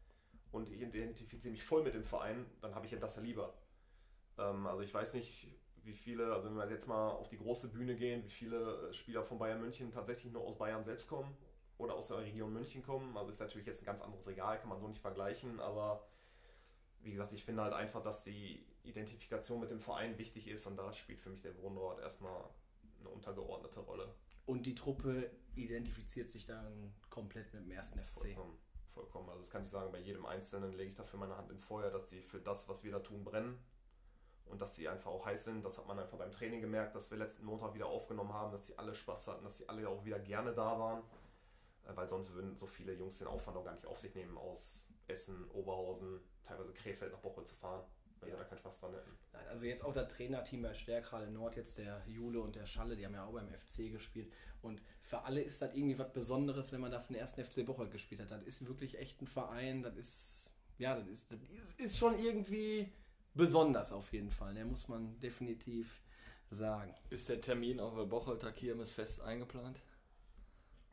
[0.51, 3.55] und ich identifiziere mich voll mit dem Verein, dann habe ich ja das ja lieber.
[4.39, 5.49] Ähm, also ich weiß nicht,
[5.85, 9.23] wie viele, also wenn wir jetzt mal auf die große Bühne gehen, wie viele Spieler
[9.23, 11.37] von Bayern München tatsächlich nur aus Bayern selbst kommen
[11.77, 13.17] oder aus der Region München kommen.
[13.17, 16.09] Also ist natürlich jetzt ein ganz anderes Regal, kann man so nicht vergleichen, aber
[17.01, 20.77] wie gesagt, ich finde halt einfach, dass die Identifikation mit dem Verein wichtig ist und
[20.77, 22.45] da spielt für mich der Wohnort erstmal
[23.01, 24.15] eine untergeordnete Rolle.
[24.49, 28.33] Und die Truppe identifiziert sich dann komplett mit dem ersten FC.
[28.33, 29.29] Vollkommen, vollkommen.
[29.29, 31.91] Also das kann ich sagen, bei jedem Einzelnen lege ich dafür meine Hand ins Feuer,
[31.91, 33.59] dass sie für das, was wir da tun, brennen.
[34.47, 35.67] Und dass sie einfach auch heiß sind.
[35.67, 38.67] Das hat man einfach beim Training gemerkt, dass wir letzten Montag wieder aufgenommen haben, dass
[38.67, 41.03] sie alle Spaß hatten, dass sie alle auch wieder gerne da waren.
[41.87, 44.39] Äh, weil sonst würden so viele Jungs den Aufwand auch gar nicht auf sich nehmen,
[44.39, 47.85] aus Essen, Oberhausen, teilweise Krefeld nach Bochum zu fahren
[48.21, 48.35] weil ja.
[48.35, 49.11] wir da keinen Spaß dran hätten.
[49.51, 53.05] Also jetzt auch das Trainerteam bei Stärkrade Nord, jetzt der Jule und der Schalle, die
[53.05, 54.33] haben ja auch beim FC gespielt.
[54.63, 57.65] Und für alle ist das irgendwie was Besonderes, wenn man da für den ersten FC
[57.65, 58.31] Bocholt gespielt hat.
[58.31, 61.39] Das ist wirklich echt ein Verein, das ist, ja, das ist, das
[61.77, 62.93] ist schon irgendwie
[63.35, 64.55] besonders auf jeden Fall.
[64.55, 64.67] Da ne?
[64.67, 66.03] muss man definitiv
[66.51, 66.95] sagen.
[67.11, 69.81] Ist der Termin auf der Bocholter Kirmes fest eingeplant?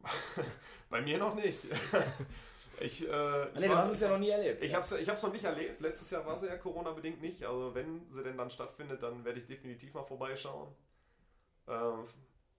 [0.89, 1.59] Bei mir noch nicht.
[2.79, 4.63] ich, äh, ich nee, du hast es ja noch nie erlebt.
[4.63, 5.81] Ich habe es ich hab's noch nicht erlebt.
[5.81, 7.43] Letztes Jahr war sie ja Corona-bedingt nicht.
[7.43, 10.69] Also wenn sie denn dann stattfindet, dann werde ich definitiv mal vorbeischauen.
[11.67, 12.05] Ähm,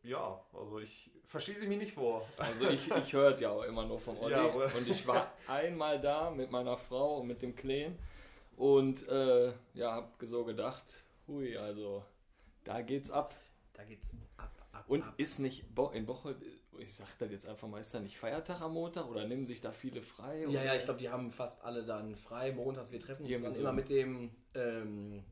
[0.02, 2.26] ja, also ich verschieße mich nicht vor.
[2.38, 4.32] Also ich, ich hörte ja auch immer nur vom Olli.
[4.32, 7.98] Ja, und ich war einmal da mit meiner Frau und mit dem Kleen.
[8.56, 12.04] Und äh, ja, hab so gedacht, hui, also
[12.64, 13.34] da geht's ab.
[13.74, 15.14] Da geht's ab, ab, Und ab.
[15.18, 16.38] ist nicht Bo in Bocholt,
[16.78, 19.60] ich sag das jetzt einfach mal, ist da nicht Feiertag am Montag oder nehmen sich
[19.60, 20.44] da viele frei?
[20.48, 22.92] Ja, ja, ich glaube, die haben fast alle dann frei montags.
[22.92, 23.60] Wir treffen uns dann so.
[23.60, 25.22] immer mit dem, ähm,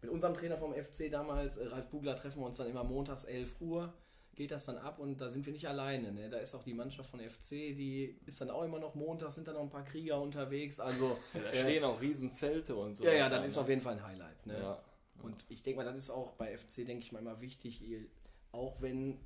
[0.00, 3.24] mit unserem Trainer vom FC damals, äh, Ralf Bugler, treffen wir uns dann immer montags
[3.24, 3.92] 11 Uhr.
[4.34, 6.10] Geht das dann ab und da sind wir nicht alleine.
[6.10, 6.30] Ne?
[6.30, 9.46] Da ist auch die Mannschaft von FC, die ist dann auch immer noch montags, sind
[9.46, 10.80] dann noch ein paar Krieger unterwegs.
[10.80, 13.04] Also, Ja, da äh, stehen auch riesen Zelte und so.
[13.04, 13.60] ja, ja, das ist ne?
[13.62, 14.46] auf jeden Fall ein Highlight.
[14.46, 14.58] Ne?
[14.58, 14.82] Ja.
[15.22, 18.06] Und ich denke mal, das ist auch bei FC, denke ich mal, immer wichtig, ihr-
[18.52, 19.18] auch wenn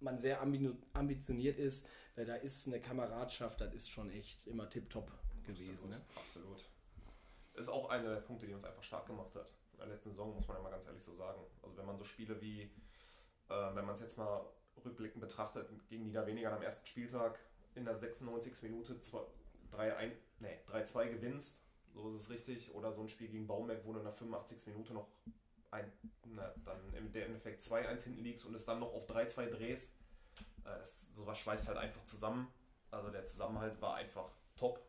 [0.00, 1.86] man sehr ambi- ambitioniert ist,
[2.16, 5.10] äh, da ist eine Kameradschaft, das ist schon echt immer tipptopp
[5.44, 5.90] gewesen.
[5.90, 6.00] Ne?
[6.16, 6.68] Absolut.
[7.54, 9.50] Ist auch einer der Punkte, die uns einfach stark gemacht hat.
[9.72, 11.40] In der letzten Saison muss man ja mal ganz ehrlich so sagen.
[11.62, 14.44] Also wenn man so Spiele wie, äh, wenn man es jetzt mal
[14.84, 17.38] rückblickend betrachtet, gegen Niederweniger am ersten Spieltag
[17.74, 18.62] in der 96.
[18.62, 18.94] Minute
[19.72, 22.74] 3-2 nee, 3-2 gewinnst, so ist es richtig.
[22.74, 24.66] Oder so ein Spiel gegen Baumerk, wo du in der 85.
[24.66, 25.08] Minute noch
[25.70, 25.92] ein,
[26.24, 29.92] na, dann im Endeffekt 2-1 hinten liegst und es dann noch auf 3-2 drehst.
[30.64, 32.48] Äh, das, sowas schweißt halt einfach zusammen.
[32.90, 34.84] Also der Zusammenhalt war einfach top.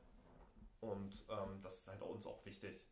[0.79, 2.83] Und ähm, das ist halt uns auch wichtig.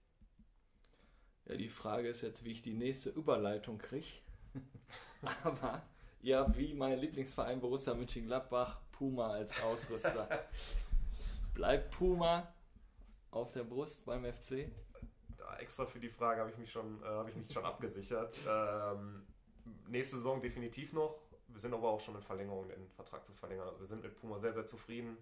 [1.45, 4.05] Ja, die Frage ist jetzt, wie ich die nächste Überleitung kriege.
[5.43, 5.81] Aber
[6.23, 10.27] habt wie mein Lieblingsverein Borussia Mönchengladbach Puma als Ausrüster.
[11.55, 12.53] Bleibt Puma
[13.31, 14.69] auf der Brust beim FC?
[15.57, 18.33] Extra für die Frage habe ich mich schon, äh, habe ich mich schon abgesichert.
[18.47, 19.25] Ähm,
[19.87, 21.19] nächste Saison definitiv noch.
[21.47, 23.67] Wir sind aber auch schon in Verlängerung, den Vertrag zu verlängern.
[23.67, 25.17] Also wir sind mit Puma sehr, sehr zufrieden.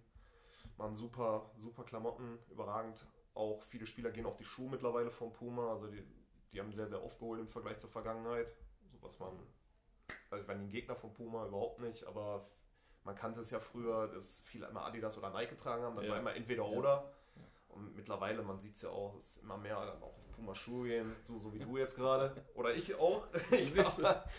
[0.78, 3.06] Machen super, super Klamotten, überragend.
[3.34, 5.72] Auch viele Spieler gehen auf die Schuhe mittlerweile von Puma.
[5.72, 6.04] Also die,
[6.52, 8.54] die haben sehr, sehr aufgeholt im Vergleich zur Vergangenheit.
[8.92, 9.32] So was man,
[10.30, 12.50] also ich war nie ein Gegner von Puma, überhaupt nicht, aber
[13.04, 15.96] man kannte es ja früher, dass viele immer Adidas oder Nike getragen haben.
[15.96, 16.12] Dann Ja.
[16.12, 16.78] war immer entweder Ja.
[16.78, 17.14] oder.
[17.78, 20.56] Und mittlerweile, man sieht es ja auch, es ist immer mehr dann auch auf Puma
[20.56, 22.34] Schuhe gehen, so, so wie du jetzt gerade.
[22.56, 23.28] Oder ich auch.
[23.52, 23.84] Ich du?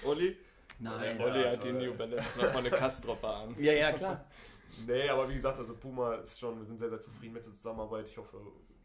[0.04, 0.36] Olli?
[0.80, 1.18] Nein.
[1.18, 1.72] Der Olli Ja, hat die.
[1.72, 3.54] New Balance noch von der Kastropper an.
[3.58, 4.24] Ja, ja, klar.
[4.86, 7.52] Nee, aber wie gesagt, also Puma ist schon, wir sind sehr, sehr zufrieden mit der
[7.52, 8.06] Zusammenarbeit.
[8.06, 8.36] Ich hoffe,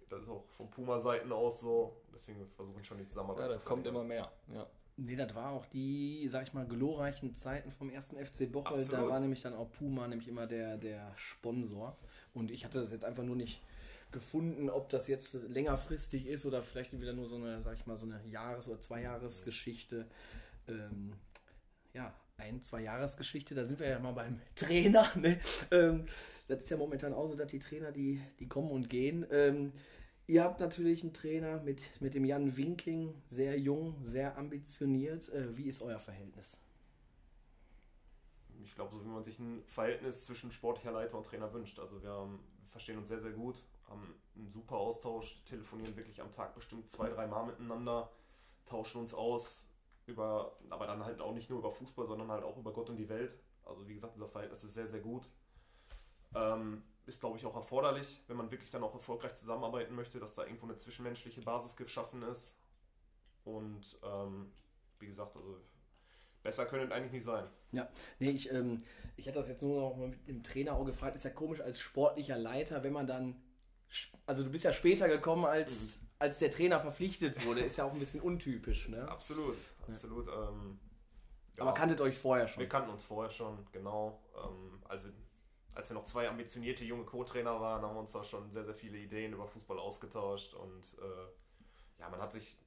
[0.10, 2.02] das ist auch von Puma-Seiten aus so.
[2.13, 4.32] Deswegen versuchen wir schon die Zusammenarbeit Ja, zu das kommt immer mehr.
[4.54, 4.68] Ja.
[4.96, 8.94] Nee, das war auch die, sag ich mal, glorreichen Zeiten vom ersten FC Bocholt.
[8.94, 11.98] Da war nämlich dann auch Puma nämlich immer der, der Sponsor.
[12.34, 13.62] Und ich hatte das jetzt einfach nur nicht
[14.13, 17.97] gefunden, ob das jetzt längerfristig ist oder vielleicht wieder nur so eine, sag ich mal,
[17.97, 20.08] so eine Jahres- oder Zweijahresgeschichte.
[20.67, 21.13] Ähm,
[21.93, 25.10] ja, ein, zwei Jahresgeschichte, da sind wir ja mal beim Trainer.
[25.15, 25.39] Ne?
[25.71, 26.06] Ähm,
[26.47, 29.26] das ist ja momentan auch so, dass die Trainer, die, die kommen und gehen.
[29.32, 29.73] Ähm,
[30.28, 35.30] ihr habt natürlich einen Trainer mit, mit dem Jan Winkling, sehr jung, sehr ambitioniert.
[35.30, 36.58] Äh, wie ist euer Verhältnis?
[38.63, 41.80] Ich glaube, so wie man sich ein Verhältnis zwischen sportlicher Leiter und Trainer wünscht.
[41.80, 46.32] Also wir, wir verstehen uns sehr, sehr gut, haben einen super Austausch, telefonieren wirklich am
[46.32, 48.10] Tag bestimmt zwei, drei Mal miteinander,
[48.65, 49.67] tauschen uns aus
[50.06, 52.98] über, aber dann halt auch nicht nur über Fußball, sondern halt auch über Gott und
[52.98, 53.38] die Welt.
[53.65, 55.30] Also wie gesagt, unser Verhältnis ist sehr, sehr gut.
[56.36, 60.36] Ähm, ist, glaube ich, auch erforderlich, wenn man wirklich dann auch erfolgreich zusammenarbeiten möchte, dass
[60.36, 62.58] da irgendwo eine zwischenmenschliche Basis geschaffen ist.
[63.43, 64.52] Und ähm,
[65.00, 65.58] wie gesagt, also
[66.43, 67.48] besser könnte es eigentlich nicht sein.
[67.72, 68.84] Ja, nee, ich, ähm,
[69.17, 71.15] ich hatte das jetzt nur noch mal mit dem Trainer auch gefragt.
[71.15, 73.41] Ist ja komisch als sportlicher Leiter, wenn man dann.
[74.25, 77.62] Also, du bist ja später gekommen, als, als der Trainer verpflichtet wurde.
[77.62, 79.08] Ist ja auch ein bisschen untypisch, ne?
[79.08, 80.27] Absolut, absolut.
[80.27, 80.79] Ähm,
[81.58, 81.63] ja.
[81.63, 82.62] Aber kanntet euch vorher schon.
[82.62, 84.19] Wir kannten uns vorher schon, genau.
[84.36, 85.13] Ähm, als, wir,
[85.75, 88.75] als wir noch zwei ambitionierte junge Co-Trainer waren, haben wir uns da schon sehr, sehr
[88.75, 90.53] viele Ideen über Fußball ausgetauscht.
[90.53, 92.58] Und äh, ja, man hat sich,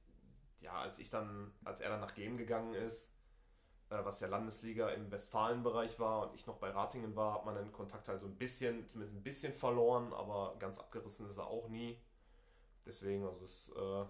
[0.61, 3.11] ja, als ich dann, als er dann nach Game gegangen ist,
[3.89, 7.71] was ja Landesliga im Westfalenbereich war und ich noch bei Ratingen war, hat man den
[7.71, 11.69] Kontakt halt so ein bisschen, zumindest ein bisschen verloren, aber ganz abgerissen ist er auch
[11.69, 11.97] nie.
[12.85, 14.05] Deswegen, also es, äh,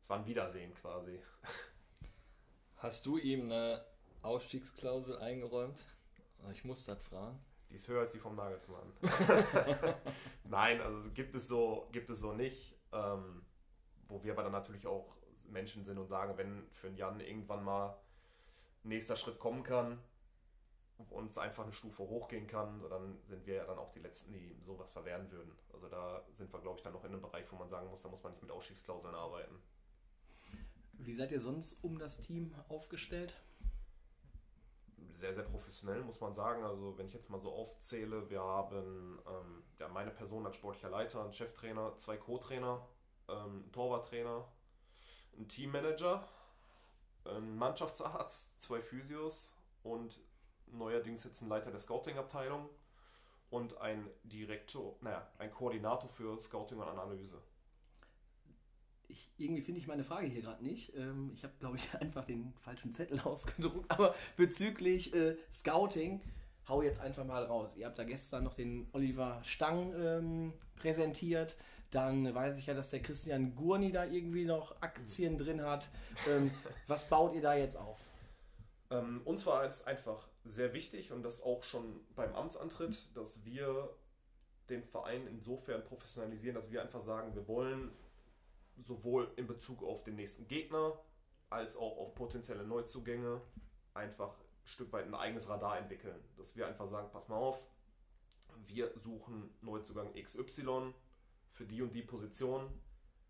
[0.00, 1.20] es war ein Wiedersehen quasi.
[2.76, 3.84] Hast du ihm eine
[4.22, 5.84] Ausstiegsklausel eingeräumt?
[6.52, 7.38] Ich muss das fragen.
[7.68, 8.92] Die ist höher als die vom Nagelsmann.
[10.44, 12.76] Nein, also gibt es so, gibt es so nicht.
[12.92, 13.44] Ähm,
[14.10, 15.16] wo wir aber dann natürlich auch
[15.48, 17.96] Menschen sind und sagen, wenn für einen Jan irgendwann mal
[18.82, 19.98] nächster Schritt kommen kann
[21.08, 24.00] und es einfach eine Stufe hochgehen kann, so dann sind wir ja dann auch die
[24.00, 25.52] Letzten, die sowas verwehren würden.
[25.72, 28.02] Also da sind wir, glaube ich, dann noch in einem Bereich, wo man sagen muss,
[28.02, 29.54] da muss man nicht mit Ausstiegsklauseln arbeiten.
[30.92, 33.34] Wie seid ihr sonst um das Team aufgestellt?
[35.12, 36.62] Sehr, sehr professionell, muss man sagen.
[36.62, 40.90] Also, wenn ich jetzt mal so aufzähle, wir haben ähm, ja, meine Person als sportlicher
[40.90, 42.86] Leiter, einen Cheftrainer, zwei Co-Trainer,
[43.28, 44.46] ähm, einen Torwarttrainer,
[45.36, 46.26] einen Teammanager,
[47.24, 50.20] einen Mannschaftsarzt, zwei Physios und
[50.72, 52.68] neuerdings jetzt einen Leiter der Scouting-Abteilung
[53.50, 57.40] und ein Direktor, naja, ein Koordinator für Scouting und Analyse.
[59.08, 60.94] Ich, irgendwie finde ich meine Frage hier gerade nicht.
[60.94, 63.90] Ähm, ich habe, glaube ich, einfach den falschen Zettel ausgedruckt.
[63.90, 66.22] Aber bezüglich äh, Scouting,
[66.68, 67.76] hau jetzt einfach mal raus.
[67.76, 71.56] Ihr habt da gestern noch den Oliver Stang ähm, präsentiert.
[71.90, 75.90] Dann weiß ich ja, dass der Christian Gurni da irgendwie noch Aktien drin hat.
[76.28, 76.50] Ähm,
[76.86, 77.98] was baut ihr da jetzt auf?
[78.90, 83.90] Ähm, uns war es einfach sehr wichtig und das auch schon beim Amtsantritt, dass wir
[84.68, 87.90] den Verein insofern professionalisieren, dass wir einfach sagen, wir wollen
[88.78, 90.98] sowohl in Bezug auf den nächsten Gegner
[91.50, 93.40] als auch auf potenzielle Neuzugänge
[93.94, 96.18] einfach ein Stück weit ein eigenes Radar entwickeln.
[96.36, 97.66] Dass wir einfach sagen, pass mal auf,
[98.66, 100.94] wir suchen Neuzugang XY
[101.50, 102.70] für die und die Position,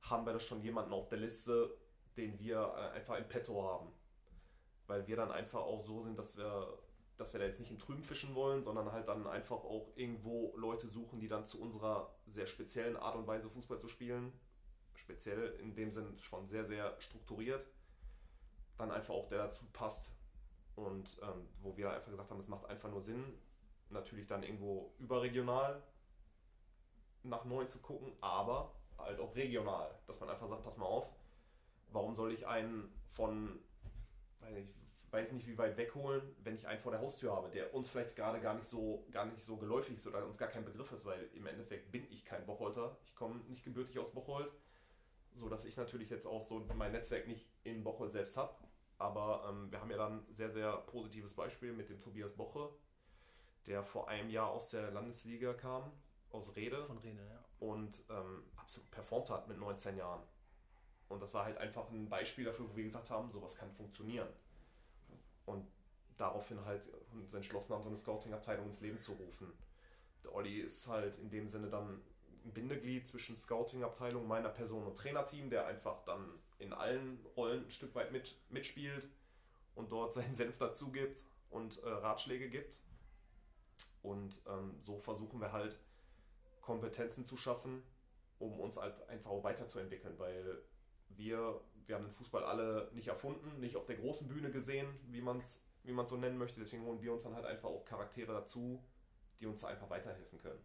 [0.02, 1.76] haben wir da schon jemanden auf der Liste,
[2.16, 3.92] den wir einfach im Petto haben.
[4.86, 6.78] Weil wir dann einfach auch so sind, dass wir
[7.20, 10.56] dass wir da jetzt nicht im Trüben fischen wollen, sondern halt dann einfach auch irgendwo
[10.56, 14.32] Leute suchen, die dann zu unserer sehr speziellen Art und Weise Fußball zu spielen,
[14.94, 17.66] speziell in dem Sinn schon sehr, sehr strukturiert,
[18.78, 20.12] dann einfach auch der dazu passt.
[20.76, 23.22] Und ähm, wo wir einfach gesagt haben, es macht einfach nur Sinn,
[23.90, 25.82] natürlich dann irgendwo überregional
[27.22, 31.10] nach neuen zu gucken, aber halt auch regional, dass man einfach sagt, pass mal auf,
[31.92, 33.58] warum soll ich einen von,
[34.40, 34.74] weiß nicht,
[35.10, 38.14] weiß nicht, wie weit wegholen, wenn ich einen vor der Haustür habe, der uns vielleicht
[38.14, 41.04] gerade gar nicht so, gar nicht so geläufig ist oder uns gar kein Begriff ist,
[41.04, 42.96] weil im Endeffekt bin ich kein Bocholter.
[43.04, 44.52] Ich komme nicht gebürtig aus Bocholt,
[45.34, 48.54] so dass ich natürlich jetzt auch so mein Netzwerk nicht in Bocholt selbst habe.
[48.98, 52.70] Aber ähm, wir haben ja dann ein sehr, sehr positives Beispiel mit dem Tobias Boche,
[53.66, 55.90] der vor einem Jahr aus der Landesliga kam,
[56.32, 56.84] aus Rede.
[56.84, 57.44] Von Rede, ja.
[57.58, 60.22] Und ähm, absolut performt hat mit 19 Jahren.
[61.08, 64.28] Und das war halt einfach ein Beispiel dafür, wo wir gesagt haben, sowas kann funktionieren
[65.50, 65.66] und
[66.16, 69.52] daraufhin halt uns entschlossen haben, so eine Scouting-Abteilung ins Leben zu rufen.
[70.22, 72.00] Der Olli ist halt in dem Sinne dann
[72.44, 77.70] ein Bindeglied zwischen Scouting-Abteilung, meiner Person und Trainerteam, der einfach dann in allen Rollen ein
[77.70, 79.08] Stück weit mit, mitspielt
[79.74, 82.80] und dort seinen Senf dazu gibt und äh, Ratschläge gibt.
[84.02, 85.78] Und ähm, so versuchen wir halt
[86.60, 87.82] Kompetenzen zu schaffen,
[88.38, 90.62] um uns halt einfach auch weiterzuentwickeln, weil
[91.08, 95.20] wir, wir haben den Fußball alle nicht erfunden, nicht auf der großen Bühne gesehen, wie
[95.20, 96.60] man es wie so nennen möchte.
[96.60, 98.82] Deswegen holen wir uns dann halt einfach auch Charaktere dazu,
[99.40, 100.60] die uns einfach weiterhelfen können.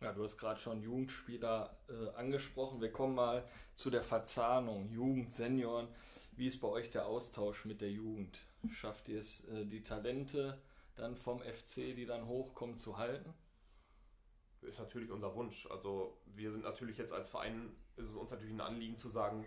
[0.00, 2.80] Ja, du hast gerade schon Jugendspieler äh, angesprochen.
[2.80, 5.88] Wir kommen mal zu der Verzahnung Jugend, Senioren.
[6.36, 8.38] Wie ist bei euch der Austausch mit der Jugend?
[8.70, 10.60] Schafft ihr es, äh, die Talente
[10.96, 13.32] dann vom FC, die dann hochkommen, zu halten?
[14.64, 15.66] Ist natürlich unser Wunsch.
[15.70, 19.46] Also wir sind natürlich jetzt als Verein ist es uns natürlich ein Anliegen zu sagen,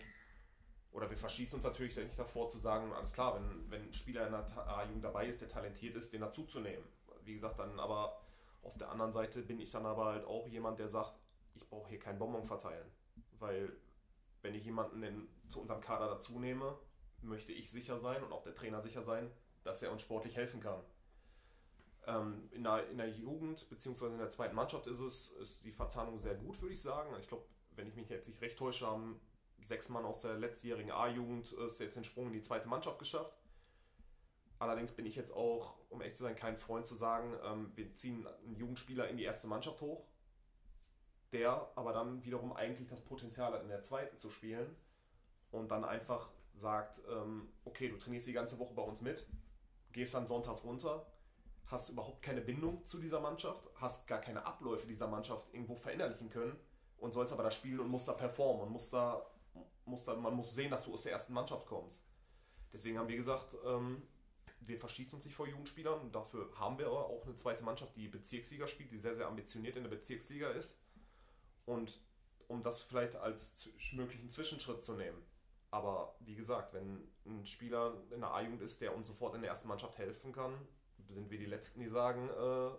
[0.91, 4.25] oder wir verschießen uns natürlich nicht davor zu sagen, alles klar, wenn, wenn ein Spieler
[4.25, 6.84] in der A-Jugend dabei ist, der talentiert ist, den dazuzunehmen.
[7.23, 8.21] Wie gesagt, dann aber
[8.63, 11.19] auf der anderen Seite bin ich dann aber halt auch jemand, der sagt,
[11.56, 12.89] ich brauche hier keinen Bonbon verteilen.
[13.39, 13.71] Weil
[14.41, 16.77] wenn ich jemanden in, zu unserem Kader dazu nehme,
[17.21, 19.30] möchte ich sicher sein und auch der Trainer sicher sein,
[19.63, 20.82] dass er uns sportlich helfen kann.
[22.08, 24.08] Ähm, in, der, in der Jugend bzw.
[24.08, 27.13] in der zweiten Mannschaft ist es ist die Verzahnung sehr gut, würde ich sagen.
[27.20, 27.43] Ich glaube,
[27.76, 29.20] wenn ich mich jetzt nicht recht täusche, haben
[29.62, 33.38] sechs Mann aus der letztjährigen A-Jugend jetzt den Sprung in die zweite Mannschaft geschafft.
[34.60, 37.93] Allerdings bin ich jetzt auch, um echt zu sein, kein Freund zu sagen, ähm, wir
[37.93, 40.08] ziehen einen Jugendspieler in die erste Mannschaft hoch,
[41.32, 44.76] der aber dann wiederum eigentlich das Potenzial hat, in der zweiten zu spielen
[45.52, 49.28] und dann einfach sagt, ähm, okay, du trainierst die ganze Woche bei uns mit,
[49.91, 51.06] gehst dann sonntags runter,
[51.67, 56.30] hast überhaupt keine Bindung zu dieser Mannschaft, hast gar keine Abläufe dieser Mannschaft irgendwo verinnerlichen
[56.30, 56.58] können
[56.97, 59.25] und sollst aber da spielen und musst da performen und musst da,
[59.86, 62.02] musst da, man muss sehen, dass du aus der ersten Mannschaft kommst.
[62.73, 64.04] Deswegen haben wir gesagt, ähm,
[64.62, 68.08] wir verschießen uns nicht vor Jugendspielern und dafür haben wir auch eine zweite Mannschaft, die
[68.08, 70.79] Bezirksliga spielt, die sehr, sehr ambitioniert in der Bezirksliga ist.
[71.65, 72.00] Und
[72.48, 75.21] um das vielleicht als möglichen Zwischenschritt zu nehmen.
[75.69, 79.52] Aber wie gesagt, wenn ein Spieler in der A-Jugend ist, der uns sofort in der
[79.52, 80.54] ersten Mannschaft helfen kann,
[81.10, 82.69] sind wir die Letzten, die sagen, äh,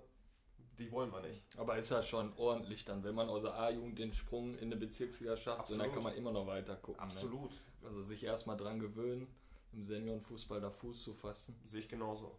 [0.79, 1.43] die wollen wir nicht.
[1.57, 4.77] Aber ist ja schon ordentlich dann, wenn man aus der A-Jugend den Sprung in eine
[4.77, 5.81] Bezirksliga schafft Absolut.
[5.81, 7.01] und dann kann man immer noch weiter gucken.
[7.01, 7.05] Ne?
[7.05, 7.51] Absolut.
[7.51, 7.59] Ne?
[7.85, 9.27] Also sich erstmal dran gewöhnen,
[9.73, 11.61] im Seniorenfußball da Fuß zu fassen.
[11.65, 12.39] Sehe ich genauso.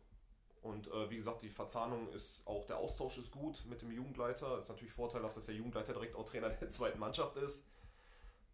[0.61, 4.59] Und äh, wie gesagt, die Verzahnung ist auch, der Austausch ist gut mit dem Jugendleiter.
[4.59, 7.63] Ist natürlich vorteilhaft, dass der Jugendleiter direkt auch Trainer der zweiten Mannschaft ist.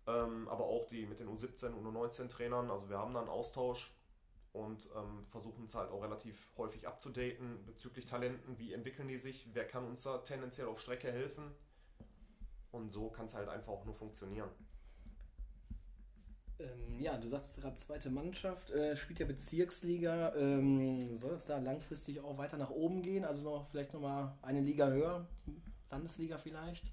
[0.07, 2.69] ähm, aber auch die mit den U17 und U19 Trainern.
[2.69, 3.91] Also wir haben da einen Austausch
[4.55, 8.57] und ähm, versuchen es halt auch relativ häufig abzudaten bezüglich Talenten.
[8.57, 9.47] Wie entwickeln die sich?
[9.53, 11.51] Wer kann uns da tendenziell auf Strecke helfen?
[12.71, 14.49] Und so kann es halt einfach auch nur funktionieren.
[16.59, 20.33] Ähm, ja, du sagst gerade zweite Mannschaft, äh, spielt ja Bezirksliga.
[20.35, 23.25] Ähm, soll es da langfristig auch weiter nach oben gehen?
[23.25, 25.27] Also noch vielleicht nochmal eine Liga höher?
[25.89, 26.91] Landesliga vielleicht?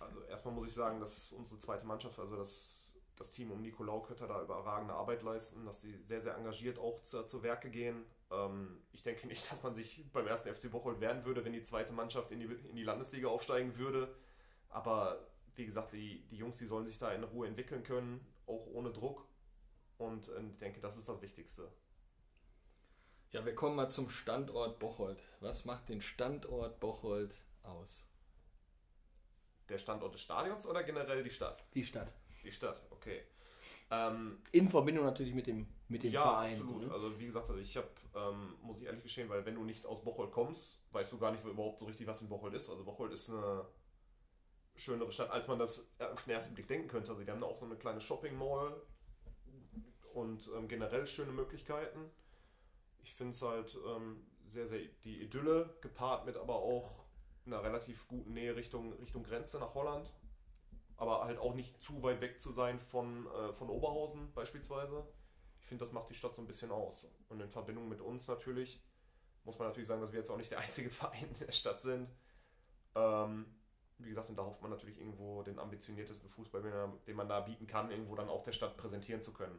[0.00, 2.85] Also erstmal muss ich sagen, dass unsere zweite Mannschaft, also das,
[3.16, 7.02] das Team um Nicolau Kötter da überragende Arbeit leisten, dass sie sehr, sehr engagiert auch
[7.02, 8.04] zu, zu Werke gehen.
[8.30, 11.62] Ähm, ich denke nicht, dass man sich beim ersten FC Bocholt wehren würde, wenn die
[11.62, 14.14] zweite Mannschaft in die, in die Landesliga aufsteigen würde.
[14.68, 18.66] Aber wie gesagt, die, die Jungs, die sollen sich da in Ruhe entwickeln können, auch
[18.66, 19.26] ohne Druck.
[19.98, 21.70] Und äh, ich denke, das ist das Wichtigste.
[23.32, 25.22] Ja, wir kommen mal zum Standort Bocholt.
[25.40, 28.06] Was macht den Standort Bocholt aus?
[29.68, 31.64] Der Standort des Stadions oder generell die Stadt?
[31.74, 32.14] Die Stadt.
[32.46, 33.22] Die Stadt, okay.
[33.90, 36.58] Ähm, In Verbindung natürlich mit dem, mit dem ja, Verein.
[36.60, 36.82] absolut.
[36.82, 36.94] So, ne?
[36.94, 39.84] Also wie gesagt, also ich habe, ähm, muss ich ehrlich gestehen, weil wenn du nicht
[39.86, 42.70] aus Bocholt kommst, weißt du gar nicht überhaupt so richtig, was in Bocholt ist.
[42.70, 43.66] Also Bocholt ist eine
[44.76, 47.10] schönere Stadt, als man das auf den ersten Blick denken könnte.
[47.10, 48.80] Also die haben da auch so eine kleine Shopping Mall
[50.14, 52.10] und ähm, generell schöne Möglichkeiten.
[53.02, 57.04] Ich finde es halt ähm, sehr, sehr die Idylle gepaart mit aber auch
[57.46, 60.12] einer relativ guten Nähe Richtung, Richtung Grenze nach Holland.
[60.96, 65.06] Aber halt auch nicht zu weit weg zu sein von, äh, von Oberhausen beispielsweise.
[65.60, 67.06] Ich finde, das macht die Stadt so ein bisschen aus.
[67.28, 68.82] Und in Verbindung mit uns natürlich,
[69.44, 71.82] muss man natürlich sagen, dass wir jetzt auch nicht der einzige Verein in der Stadt
[71.82, 72.08] sind.
[72.94, 73.46] Ähm,
[73.98, 76.62] wie gesagt, und da hofft man natürlich irgendwo den ambitioniertesten Fußball,
[77.06, 79.58] den man- da bieten kann, irgendwo dann auch der Stadt präsentieren zu können.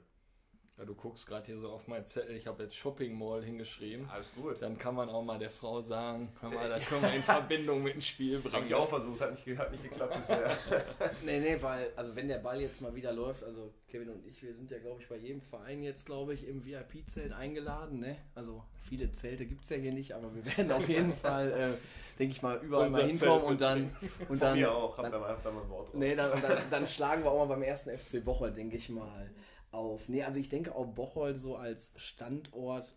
[0.77, 4.07] Ja, du guckst gerade hier so auf meinen Zettel, ich habe jetzt Shopping Mall hingeschrieben.
[4.11, 4.61] Alles gut.
[4.61, 7.81] Dann kann man auch mal der Frau sagen, hör mal, das können wir in Verbindung
[7.81, 8.53] mit dem Spiel bringen.
[8.53, 10.55] Habe ich auch versucht, hat nicht, hat nicht geklappt bisher.
[11.25, 14.43] Nee, nee, weil, also wenn der Ball jetzt mal wieder läuft, also Kevin und ich,
[14.43, 18.17] wir sind ja, glaube ich, bei jedem Verein jetzt, glaube ich, im VIP-Zelt eingeladen, ne?
[18.35, 22.17] Also viele Zelte gibt es ja hier nicht, aber wir werden auf jeden Fall, äh,
[22.19, 23.97] denke ich mal, überall Unser mal hinkommen Zelt und dann.
[24.19, 25.95] Und Von dann mir auch, hab dann, da mal, hab da mal ein Wort drauf.
[25.95, 29.27] Nee, dann, dann, dann schlagen wir auch mal beim ersten FC Bocholt, denke ich mal,
[29.71, 30.09] auf.
[30.09, 32.93] Nee, also ich denke auch Bocholt so als Standort,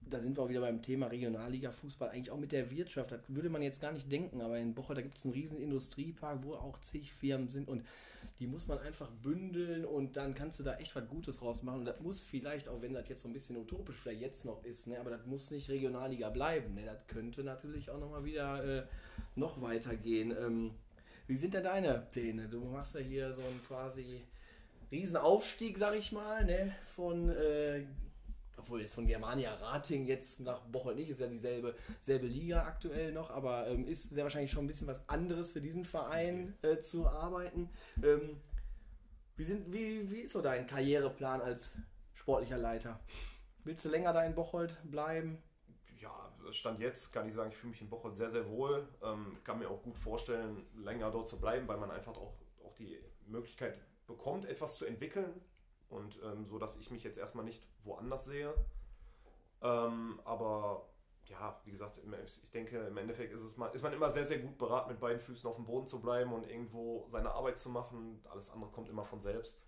[0.00, 3.12] da sind wir auch wieder beim Thema Regionalliga Fußball, eigentlich auch mit der Wirtschaft.
[3.12, 5.58] Das würde man jetzt gar nicht denken, aber in Bocholt, da gibt es einen riesen
[5.58, 7.84] Industriepark, wo auch zig Firmen sind und
[8.38, 11.80] die muss man einfach bündeln und dann kannst du da echt was Gutes rausmachen.
[11.80, 14.64] Und das muss vielleicht, auch wenn das jetzt so ein bisschen utopisch vielleicht jetzt noch
[14.64, 16.74] ist, ne, aber das muss nicht Regionalliga bleiben.
[16.74, 18.86] Ne, das könnte natürlich auch nochmal wieder äh,
[19.36, 20.34] noch weitergehen.
[20.38, 20.72] Ähm,
[21.26, 22.48] wie sind denn deine Pläne?
[22.48, 24.22] Du machst ja hier so einen quasi
[24.90, 26.74] Riesenaufstieg, sag ich mal, ne?
[26.86, 27.84] Von, äh,
[28.56, 33.12] obwohl jetzt von Germania Rating jetzt nach Bocholt nicht, ist ja dieselbe selbe Liga aktuell
[33.12, 36.78] noch, aber ähm, ist sehr wahrscheinlich schon ein bisschen was anderes für diesen Verein äh,
[36.78, 37.68] zu arbeiten.
[38.02, 38.40] Ähm,
[39.36, 41.76] wie, sind, wie, wie ist so dein Karriereplan als
[42.14, 43.00] sportlicher Leiter?
[43.64, 45.42] Willst du länger da in Bocholt bleiben?
[46.00, 48.86] Ja, Stand jetzt kann ich sagen, ich fühle mich in Bocholt sehr, sehr wohl.
[49.02, 52.74] Ähm, kann mir auch gut vorstellen, länger dort zu bleiben, weil man einfach auch, auch
[52.74, 55.40] die Möglichkeit bekommt, etwas zu entwickeln.
[55.88, 58.54] Und ähm, so, dass ich mich jetzt erstmal nicht woanders sehe.
[59.62, 60.88] Ähm, aber
[61.26, 62.00] ja, wie gesagt,
[62.42, 65.00] ich denke, im Endeffekt ist, es mal, ist man immer sehr, sehr gut beraten, mit
[65.00, 68.20] beiden Füßen auf dem Boden zu bleiben und irgendwo seine Arbeit zu machen.
[68.28, 69.66] Alles andere kommt immer von selbst.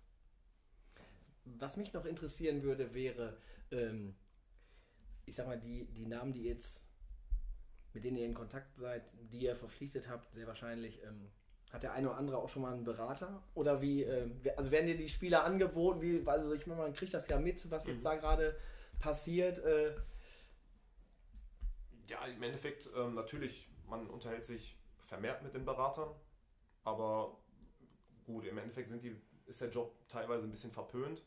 [1.45, 3.37] Was mich noch interessieren würde, wäre,
[3.71, 4.15] ähm,
[5.25, 6.85] ich sag mal, die, die Namen, die jetzt,
[7.93, 11.31] mit denen ihr in Kontakt seid, die ihr verpflichtet habt, sehr wahrscheinlich, ähm,
[11.71, 13.43] hat der eine oder andere auch schon mal einen Berater?
[13.53, 14.05] Oder wie,
[14.43, 17.39] wer- also werden dir die Spieler angeboten, wie, also ich meine, man kriegt das ja
[17.39, 18.55] mit, was jetzt da gerade
[18.99, 19.59] passiert.
[19.59, 19.91] Äh,
[22.07, 26.09] Ja, im Endeffekt ähm, natürlich, man unterhält sich vermehrt mit den Beratern,
[26.83, 27.37] aber
[28.25, 29.15] gut, im Endeffekt sind die,
[29.45, 31.23] ist der Job teilweise ein bisschen verpönt.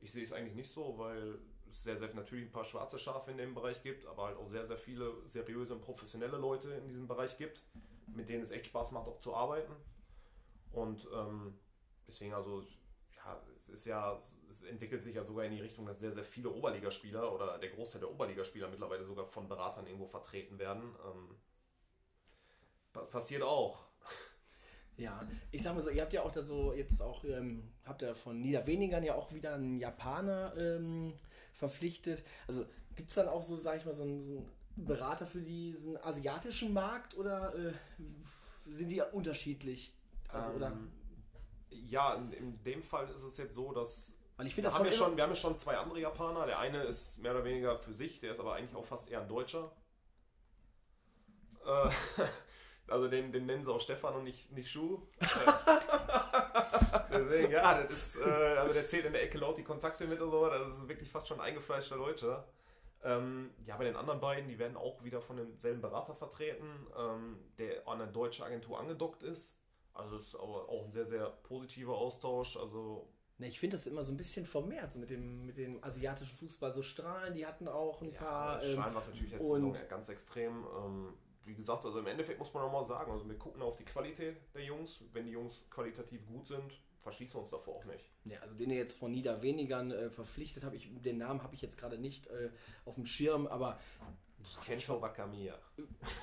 [0.00, 3.30] Ich sehe es eigentlich nicht so, weil es sehr, sehr natürlich ein paar schwarze Schafe
[3.30, 6.88] in dem Bereich gibt, aber halt auch sehr, sehr viele seriöse und professionelle Leute in
[6.88, 7.62] diesem Bereich gibt,
[8.06, 9.74] mit denen es echt Spaß macht, auch zu arbeiten.
[10.72, 11.58] Und ähm,
[12.08, 12.62] deswegen also,
[13.16, 14.18] ja, es ist ja,
[14.50, 17.70] es entwickelt sich ja sogar in die Richtung, dass sehr, sehr viele Oberligaspieler oder der
[17.70, 20.82] Großteil der Oberligaspieler mittlerweile sogar von Beratern irgendwo vertreten werden.
[20.82, 21.36] Ähm,
[22.92, 23.84] pa- passiert auch.
[24.96, 28.02] Ja, ich sag mal so, ihr habt ja auch da so jetzt auch, ähm, habt
[28.02, 31.14] ihr von Niederwenigern ja auch wieder einen Japaner ähm,
[31.52, 32.24] verpflichtet.
[32.46, 35.40] Also gibt es dann auch so, sag ich mal, so einen, so einen Berater für
[35.40, 37.72] diesen asiatischen Markt oder äh,
[38.66, 39.94] sind die unterschiedlich?
[40.28, 40.68] Also, oder?
[40.68, 40.90] Ähm,
[41.70, 44.78] Ja, in, in dem Fall ist es jetzt so, dass Weil ich finde, wir das
[44.78, 46.46] haben, wir, schon, wir haben ja schon zwei andere Japaner.
[46.46, 49.20] Der eine ist mehr oder weniger für sich, der ist aber eigentlich auch fast eher
[49.20, 49.70] ein Deutscher.
[51.64, 51.90] Äh,
[52.88, 55.02] also den, den nennen sie auch Stefan und nicht, nicht Schuh.
[55.20, 55.26] Äh,
[57.10, 60.20] Deswegen, ja, das ist, äh, also der zählt in der Ecke laut die Kontakte mit
[60.20, 62.46] und so, das ist wirklich fast schon ein eingefleischter Deutscher.
[63.04, 66.66] Ähm, ja, bei den anderen beiden, die werden auch wieder von demselben Berater vertreten,
[66.98, 69.56] ähm, der an eine deutsche Agentur angedockt ist.
[69.92, 72.56] Also ist aber auch ein sehr, sehr positiver Austausch.
[72.56, 75.82] Also Ne, ich finde das immer so ein bisschen vermehrt so mit dem, mit dem
[75.82, 76.72] asiatischen Fußball.
[76.72, 78.62] So Strahlen, die hatten auch ein paar.
[78.62, 80.64] Ja, ähm, Strahlen war es natürlich letzte und- Saison ganz extrem.
[80.78, 83.74] Ähm, wie gesagt, also im Endeffekt muss man auch mal sagen, also wir gucken auf
[83.76, 85.02] die Qualität der Jungs.
[85.12, 88.04] Wenn die Jungs qualitativ gut sind, verschließen wir uns davor auch nicht.
[88.24, 91.62] Ja, also den ihr jetzt von Niederwenigern äh, verpflichtet habe ich, den Namen habe ich
[91.62, 92.50] jetzt gerade nicht äh,
[92.84, 93.78] auf dem Schirm, aber
[94.64, 95.58] Kencho Wakamiya.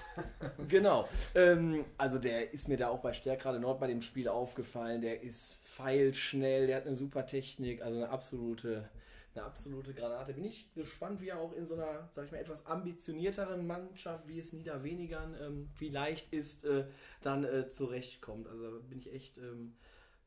[0.68, 1.08] genau.
[1.36, 5.02] Ähm, also der ist mir da auch bei Stärkrade Nord bei dem Spiel aufgefallen.
[5.02, 8.90] Der ist feilschnell, der hat eine super Technik, also eine absolute,
[9.34, 10.34] eine absolute Granate.
[10.34, 14.28] Bin ich gespannt, wie er auch in so einer, sag ich mal, etwas ambitionierteren Mannschaft,
[14.28, 16.86] wie es Niederwenigern ähm, vielleicht ist, äh,
[17.22, 18.48] dann äh, zurechtkommt.
[18.48, 19.76] Also da bin ich echt ähm,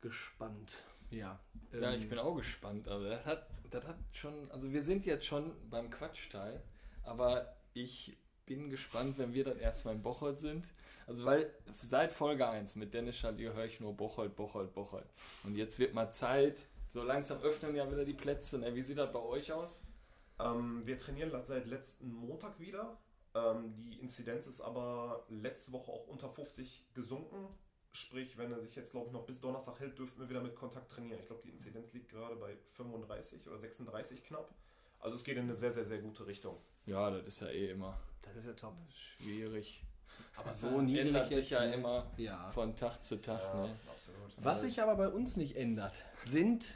[0.05, 0.85] gespannt.
[1.11, 1.41] Ja.
[1.73, 2.87] Ja, Ähm, ich bin auch gespannt.
[2.89, 6.63] Also das hat, das hat schon, also wir sind jetzt schon beim Quatschteil,
[7.03, 10.67] aber ich bin gespannt, wenn wir dann erstmal in Bocholt sind.
[11.07, 11.51] Also weil
[11.83, 15.09] seit Folge 1 mit Dennis Schalier höre ich nur Bocholt, Bocholt, Bocholt.
[15.43, 18.59] Und jetzt wird mal Zeit, so langsam öffnen ja wieder die Plätze.
[18.59, 18.75] Ne?
[18.75, 19.83] Wie sieht das bei euch aus?
[20.39, 22.99] Ähm, wir trainieren seit letzten Montag wieder.
[23.35, 27.49] Ähm, die Inzidenz ist aber letzte Woche auch unter 50 gesunken.
[27.97, 30.57] Sprich, wenn er sich jetzt, glaube ich, noch bis Donnerstag hält, dürften wir wieder mit
[30.57, 31.21] Kontakt trainieren.
[31.21, 34.53] Ich glaube, die Inzidenz liegt gerade bei 35 oder 36 knapp.
[34.99, 36.57] Also es geht in eine sehr, sehr, sehr gute Richtung.
[36.87, 38.75] Ja, das ist ja eh immer Das ist ja top.
[38.93, 39.85] schwierig.
[40.37, 41.75] Aber so niedrig ändert jetzt, sich ja ne?
[41.75, 42.51] immer Ja.
[42.51, 43.41] von Tag zu Tag.
[43.55, 43.71] Ne?
[43.89, 44.33] absolut.
[44.39, 45.93] Was sich aber bei uns nicht ändert,
[46.25, 46.75] sind,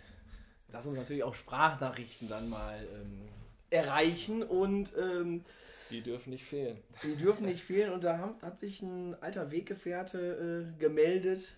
[0.71, 3.29] dass uns natürlich auch Sprachnachrichten dann mal ähm,
[3.71, 5.45] erreichen und ähm,
[5.91, 6.83] Die dürfen nicht fehlen.
[7.03, 7.93] die dürfen nicht fehlen.
[7.93, 11.55] Und da haben, hat sich ein alter Weggefährte äh, gemeldet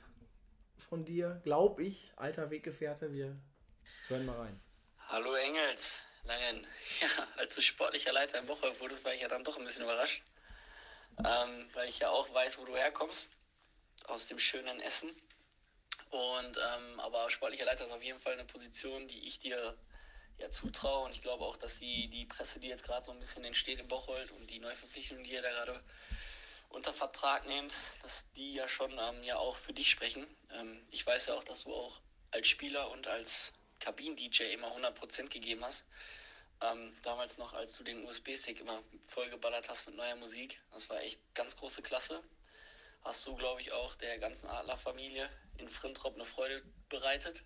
[0.78, 3.12] von dir, glaub ich, alter Weggefährte.
[3.12, 3.36] Wir
[4.08, 4.60] hören mal rein.
[5.08, 6.66] Hallo Engels, Langen.
[7.00, 9.84] Ja, als du sportlicher Leiter in Woche wurdest, war ich ja dann doch ein bisschen
[9.84, 10.22] überrascht.
[11.18, 13.28] Ähm, weil ich ja auch weiß, wo du herkommst.
[14.06, 15.10] Aus dem schönen Essen.
[16.10, 19.76] Und ähm, aber sportlicher Leiter ist auf jeden Fall eine Position, die ich dir
[20.40, 21.06] ja zutraue.
[21.06, 23.78] Und ich glaube auch, dass die, die Presse, die jetzt gerade so ein bisschen entsteht
[23.78, 25.82] in Bocholt und die Neuverpflichtungen, die ihr da gerade
[26.70, 30.26] unter Vertrag nehmt, dass die ja schon ähm, ja auch für dich sprechen.
[30.52, 35.28] Ähm, ich weiß ja auch, dass du auch als Spieler und als Kabinen-DJ immer 100%
[35.30, 35.84] gegeben hast.
[36.60, 40.60] Ähm, damals noch, als du den USB-Stick immer vollgeballert hast mit neuer Musik.
[40.72, 42.22] Das war echt ganz große Klasse.
[43.02, 47.42] Hast du, glaube ich, auch der ganzen Adlerfamilie in Frintrop eine Freude bereitet.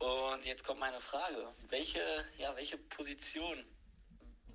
[0.00, 1.52] Und jetzt kommt meine Frage.
[1.68, 2.00] Welche,
[2.38, 3.66] ja, welche Position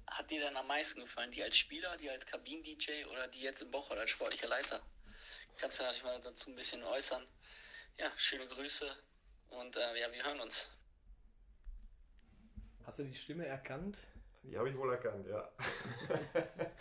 [0.07, 1.29] hat dir denn am meisten gefallen?
[1.29, 4.81] Die als Spieler, die als Kabinen-DJ oder die jetzt im Bocholt als sportlicher Leiter?
[5.57, 7.25] Kannst du natürlich mal dazu ein bisschen äußern.
[7.97, 8.91] Ja, schöne Grüße
[9.51, 10.75] und äh, ja, wir hören uns.
[12.83, 13.99] Hast du die Stimme erkannt?
[14.41, 15.51] Die habe ich wohl erkannt, ja.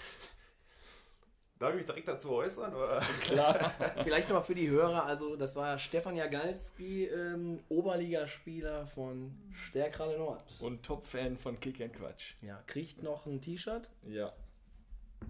[1.65, 2.75] Darf ich mich direkt dazu äußern?
[2.75, 3.01] Oder?
[3.23, 3.73] Klar.
[4.03, 10.45] Vielleicht nochmal für die Hörer, also das war Stefan Jagalski, ähm, Oberligaspieler von Stärkrade Nord.
[10.61, 12.35] Und Top-Fan von Kick and Quatsch.
[12.43, 13.89] Ja, kriegt noch ein T-Shirt.
[14.07, 14.35] Ja.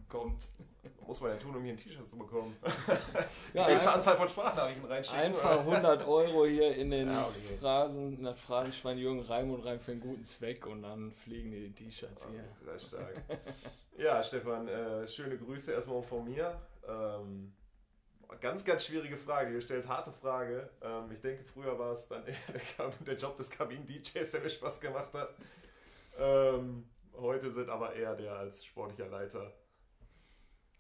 [0.08, 0.48] Kommt.
[1.06, 2.56] Muss man ja tun, um hier ein T-Shirt zu bekommen.
[3.54, 5.20] Ja, einfach, Anzahl von Sprachnachrichten reinschicken.
[5.20, 5.76] einfach oder?
[5.76, 7.56] 100 Euro hier in den Ja, okay.
[7.60, 11.52] Phrasen, in das Phrasenschwein Jürgen Reim und rein für einen guten Zweck und dann fliegen
[11.52, 12.44] die T-Shirts hier.
[12.64, 13.22] Sehr stark.
[13.96, 16.60] Ja, Stefan, äh, schöne Grüße erstmal von mir.
[16.88, 17.52] Ähm,
[18.40, 20.68] ganz, ganz schwierige Frage, die du stellst, harte Frage.
[20.82, 22.34] Ähm, ich denke, früher war es dann eher
[22.78, 25.34] der, der Job des Kabinen-DJs, der mir Spaß gemacht hat.
[26.18, 29.52] Ähm, heute sind aber eher der als sportlicher Leiter.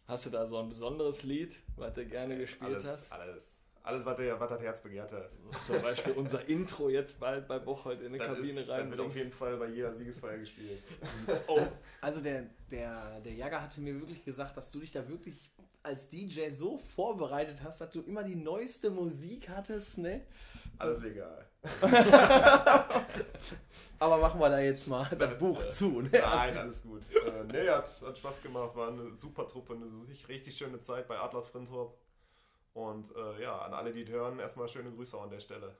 [0.06, 3.12] Hast du da so ein besonderes Lied, was du gerne gespielt alles, hast?
[3.12, 5.30] Alles, alles was, der, was das Herz begehrt hat.
[5.64, 8.90] Zum Beispiel unser Intro jetzt bald bei Bocholt in die Das, Kabine ist, das rein.
[8.90, 10.82] wird auf jeden Fall bei jeder Siegesfeier gespielt.
[11.48, 11.60] Oh,
[12.02, 15.50] Also der, der, der Jagger hatte mir wirklich gesagt, dass du dich da wirklich
[15.82, 20.22] als DJ so vorbereitet hast, dass du immer die neueste Musik hattest, ne?
[20.78, 21.46] Alles legal.
[23.98, 26.10] Aber machen wir da jetzt mal das Buch zu, ne?
[26.12, 27.02] Nein, alles gut.
[27.10, 29.86] Äh, nee, hat, hat Spaß gemacht, war eine super Truppe, eine
[30.28, 31.96] richtig, schöne Zeit bei Adler Frintrop.
[32.74, 35.76] Und äh, ja, an alle, die es hören, erstmal schöne Grüße an der Stelle.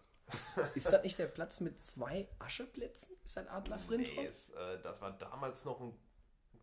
[0.74, 3.16] Ist das nicht der Platz mit zwei Ascheplätzen?
[3.24, 4.16] Ist das Adler Frintrop?
[4.16, 5.92] Nee, es, äh, das war damals noch ein,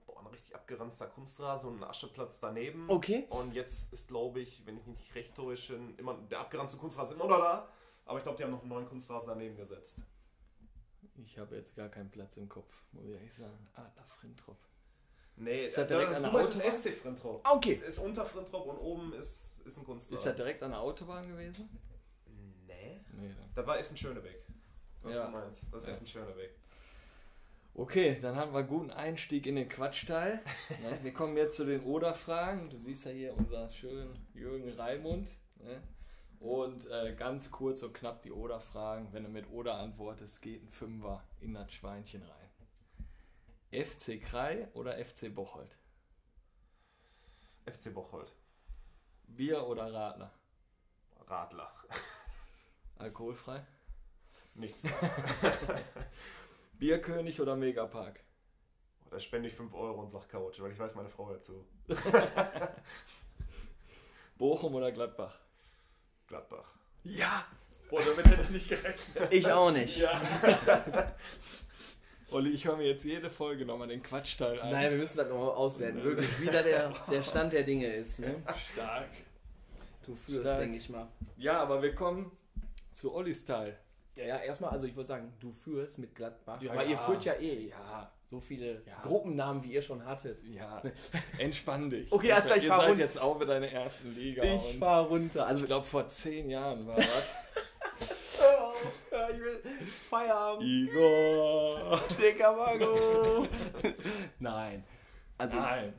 [0.07, 2.89] boah, ein richtig abgeranzter Kunstrasen und ein Ascheplatz daneben.
[2.89, 3.27] Okay.
[3.29, 7.17] Und jetzt ist, glaube ich, wenn ich mich nicht recht täusche, immer, der abgeranzte Kunstrasen
[7.17, 7.67] immer noch da.
[8.05, 10.01] Aber ich glaube, die haben noch einen neuen Kunstrasen daneben gesetzt.
[11.23, 13.67] ich habe jetzt gar keinen Platz im Kopf, muss ich ehrlich sagen.
[13.73, 14.57] Adler Frintrop.
[15.37, 16.71] Nee, Ist das direkt das, an du der Autobahn?
[16.71, 17.47] SC Frintrop.
[17.49, 17.81] Okay.
[17.87, 20.15] Ist unter Frintrop und oben ist, ist ein Kunstrasen.
[20.15, 21.69] Ist das direkt an der Autobahn gewesen?
[22.67, 23.31] Nee, Nee.
[23.55, 24.45] Da war Essen Schönebeck.
[25.01, 25.25] Was Ja.
[25.25, 25.65] du meinst.
[25.71, 25.91] Das ist Ja.
[25.93, 26.55] Essen Schönebeck.
[27.73, 30.41] Okay, dann haben wir einen guten Einstieg in den Quatschteil.
[30.81, 30.99] ne?
[31.01, 32.69] Wir kommen jetzt zu den Oder-Fragen.
[32.69, 35.29] Du siehst ja hier unser schönen Jürgen Raimund.
[36.41, 39.13] Und äh, ganz kurz und knapp die Oder-Fragen.
[39.13, 43.85] Wenn du mit Oder antwortest, geht ein Fünfer in das Schweinchen rein.
[43.85, 45.77] FC Krei oder FC Bocholt?
[47.65, 48.33] FC Bocholt.
[49.27, 50.31] Bier oder Radler?
[51.27, 51.71] Radler.
[52.97, 53.63] Alkoholfrei?
[54.55, 54.83] Nichts.
[56.73, 58.23] Bierkönig oder Megapark?
[59.11, 61.65] da spende ich 5 Euro und sag Couch, weil ich weiß, meine Frau hört zu.
[64.37, 65.37] Bochum oder Gladbach?
[66.31, 66.63] Gladbach.
[67.03, 67.45] Ja!
[67.89, 69.31] Boah, damit hätte ich nicht gerechnet.
[69.31, 69.97] Ich auch nicht.
[69.97, 70.21] Ja.
[72.31, 74.71] Olli, ich höre mir jetzt jede Folge nochmal den Quatschteil an.
[74.71, 76.01] Nein, wir müssen das nochmal auswerten.
[76.01, 78.19] Wirklich, wie da der, der Stand der Dinge ist.
[78.19, 78.41] Ne?
[78.71, 79.09] Stark.
[80.05, 81.09] Du führst, denke ich mal.
[81.35, 82.31] Ja, aber wir kommen
[82.93, 83.77] zu Ollis Teil.
[84.15, 86.61] Ja, ja, erstmal, also ich würde sagen, du führst mit Gladbach.
[86.61, 86.91] Ja, aber ja.
[86.91, 89.01] ihr führt ja eh ja, so viele Ja.
[89.03, 90.37] Gruppennamen, wie ihr schon hattet.
[90.43, 90.81] Ja,
[91.37, 92.11] entspann dich.
[92.11, 93.01] Okay, klar, ich Ihr seid runter.
[93.01, 94.43] jetzt auch wieder in der ersten Liga.
[94.43, 95.45] Ich fahr runter.
[95.45, 97.33] Also, ich glaube, vor zehn Jahren war das.
[98.39, 98.75] hör auf,
[99.11, 99.61] ja, ich will
[100.09, 100.63] Feierabend.
[100.67, 102.01] Igor.
[102.21, 103.47] Dicker Mago.
[104.39, 104.83] Nein.
[105.37, 105.93] Also, Nein.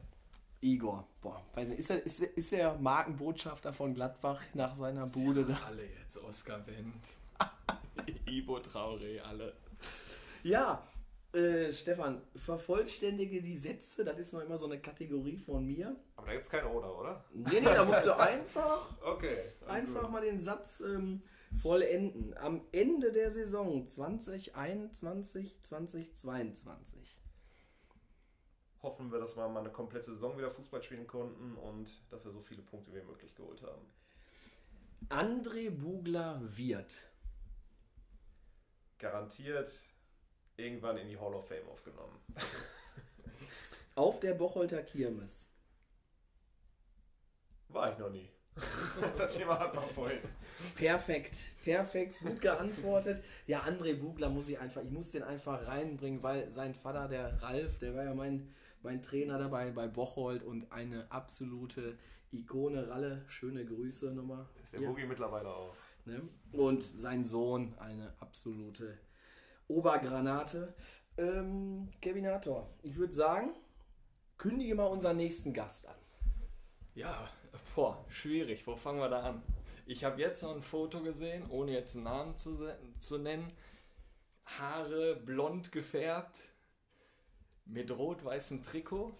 [0.60, 1.08] Igor.
[1.22, 5.44] Boah, weiß nicht, ist er, ist, er, ist er Markenbotschafter von Gladbach nach seiner Bude
[5.44, 5.58] da?
[5.66, 7.04] Alle jetzt, Oscar Wendt.
[8.26, 9.55] Ibo Traoré, alle.
[10.43, 10.86] Ja,
[11.32, 14.05] äh, Stefan, vervollständige die Sätze.
[14.05, 15.97] Das ist noch immer so eine Kategorie von mir.
[16.16, 17.24] Aber da gibt's keine Oder, oder?
[17.32, 19.38] Nee, nee, da musst du einfach, Okay.
[19.66, 21.22] einfach mal den Satz ähm,
[21.61, 22.36] vollenden.
[22.36, 27.16] Am Ende der Saison 2021, 2022.
[28.82, 32.32] Hoffen wir, dass wir mal eine komplette Saison wieder Fußball spielen konnten und dass wir
[32.32, 33.86] so viele Punkte wie möglich geholt haben.
[35.09, 37.09] André Bugler wird.
[39.03, 39.68] Garantiert
[40.57, 42.16] irgendwann in die Hall of Fame aufgenommen.
[43.96, 45.50] Auf der Bocholter Kirmes.
[47.68, 48.30] War ich noch nie.
[49.18, 50.20] das Thema hat man vorhin.
[50.76, 51.34] Perfekt,
[51.64, 53.24] perfekt, gut geantwortet.
[53.48, 57.42] Ja, André Bugler muss ich einfach, ich muss den einfach reinbringen, weil sein Vater, der
[57.42, 61.98] Ralf, der war ja mein, mein Trainer dabei bei Bocholt und eine absolute
[62.30, 62.88] Ikone.
[62.88, 64.46] Ralle, schöne Grüße nochmal.
[64.62, 65.74] Ist der hier, Boogie mittlerweile auch.
[66.05, 66.22] Ne?
[66.53, 68.98] Und sein Sohn, eine absolute
[69.68, 70.74] Obergranate.
[71.16, 73.55] Ähm, Kevinator, ich würde sagen,
[74.38, 75.96] kündige mal unseren nächsten Gast an.
[76.94, 77.28] Ja,
[77.74, 78.66] boah, schwierig.
[78.66, 79.42] Wo fangen wir da an?
[79.86, 82.57] Ich habe jetzt noch ein Foto gesehen, ohne jetzt einen Namen zu,
[82.98, 83.53] zu nennen.
[84.44, 86.38] Haare blond gefärbt,
[87.64, 89.12] mit rot-weißem Trikot.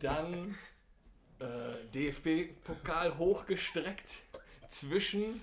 [0.00, 0.54] Dann
[1.38, 4.22] äh, DFB-Pokal hochgestreckt
[4.78, 5.40] zwischen,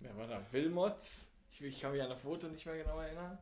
[0.00, 0.40] wer war da?
[0.52, 1.28] Wilmots.
[1.50, 3.38] Ich, ich kann mich an das Foto nicht mehr genau erinnern.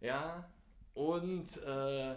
[0.00, 0.48] Ja,
[0.94, 2.14] und äh,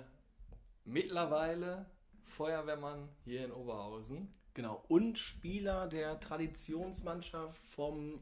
[0.84, 1.86] mittlerweile
[2.24, 4.34] Feuerwehrmann hier in Oberhausen.
[4.54, 4.84] Genau.
[4.88, 8.18] Und Spieler der Traditionsmannschaft vom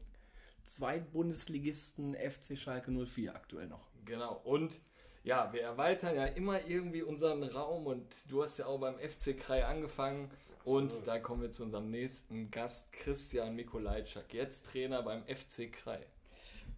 [0.62, 3.90] Zweitbundesligisten FC Schalke 04 aktuell noch.
[4.04, 4.40] Genau.
[4.44, 4.80] Und
[5.24, 9.36] ja, wir erweitern ja immer irgendwie unseren Raum und du hast ja auch beim FC
[9.36, 10.30] Krei angefangen.
[10.64, 11.08] Und Absolut.
[11.08, 16.06] da kommen wir zu unserem nächsten Gast, Christian Mikolajczak, jetzt Trainer beim FC Krei.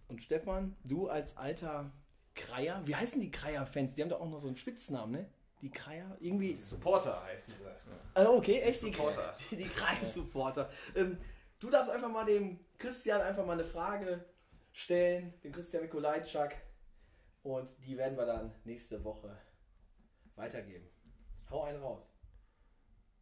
[0.07, 1.91] Und Stefan, du als alter
[2.35, 3.95] Kreier, wie heißen die Kreier-Fans?
[3.95, 5.29] Die haben doch auch noch so einen Spitznamen, ne?
[5.61, 6.15] Die Kreier?
[6.19, 6.53] Irgendwie.
[6.53, 7.65] Die Supporter heißen sie.
[8.13, 8.81] Ah, okay, echt?
[8.81, 9.35] Die, Supporter.
[9.51, 10.69] die, die Kreissupporter.
[10.95, 11.17] Ähm,
[11.59, 14.23] du darfst einfach mal dem Christian einfach mal eine Frage
[14.71, 16.55] stellen, dem Christian Mikolajczak.
[17.47, 19.37] Und die werden wir dann nächste Woche
[20.35, 20.85] weitergeben.
[21.49, 22.13] Hau einen raus.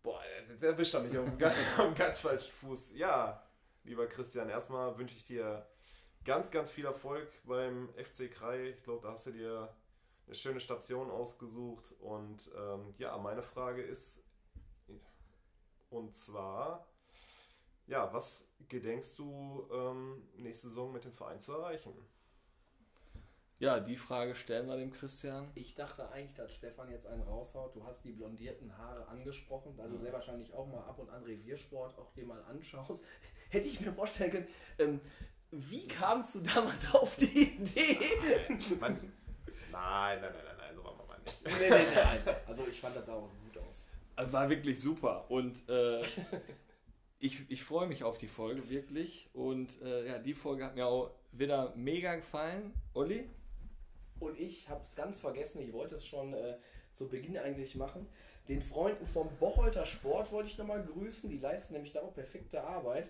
[0.02, 0.20] Boah,
[0.50, 1.56] der, erwischt mich auf dem ganz,
[1.96, 2.94] ganz falschen Fuß.
[2.96, 3.48] Ja,
[3.84, 5.68] lieber Christian, erstmal wünsche ich dir
[6.24, 8.70] ganz, ganz viel Erfolg beim FC Krei.
[8.70, 9.76] Ich glaube, da hast du dir
[10.26, 11.94] eine schöne Station ausgesucht.
[12.00, 14.24] Und ähm, ja, meine Frage ist,
[15.92, 16.88] und zwar,
[17.86, 21.94] ja, was gedenkst du ähm, nächste Saison mit dem Verein zu erreichen?
[23.58, 25.50] Ja, die Frage stellen wir dem Christian.
[25.56, 27.74] Ich dachte eigentlich, dass Stefan jetzt einen raushaut.
[27.74, 31.24] Du hast die blondierten Haare angesprochen, da du sehr wahrscheinlich auch mal ab und an
[31.24, 33.06] Reviersport auch dir mal anschaust.
[33.50, 34.48] Hätte ich mir vorstellen können,
[34.78, 35.00] ähm,
[35.52, 37.98] wie kamst du damals auf die Idee?
[39.72, 41.44] Nein, nein, nein, nein, nein, so machen wir mal nicht.
[41.44, 42.32] nee, nee, nee.
[42.48, 43.86] Also ich fand das auch gut aus.
[44.16, 45.30] Also War wirklich super.
[45.30, 46.02] Und äh,
[47.20, 49.30] ich, ich freue mich auf die Folge, wirklich.
[49.34, 52.74] Und äh, ja, die Folge hat mir auch wieder mega gefallen.
[52.94, 53.30] Olli?
[54.20, 56.58] Und ich habe es ganz vergessen, ich wollte es schon äh,
[56.94, 58.08] zu Beginn eigentlich machen.
[58.48, 62.64] Den Freunden vom Bocholter Sport wollte ich nochmal grüßen, die leisten nämlich da auch perfekte
[62.64, 63.10] Arbeit.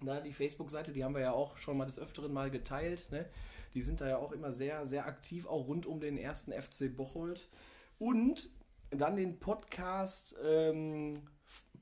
[0.00, 3.08] Na, die Facebook-Seite, die haben wir ja auch schon mal des Öfteren mal geteilt.
[3.10, 3.26] Ne?
[3.74, 6.94] Die sind da ja auch immer sehr, sehr aktiv, auch rund um den ersten FC
[6.94, 7.48] Bocholt.
[7.98, 8.50] Und
[8.90, 11.14] dann den Podcast ähm,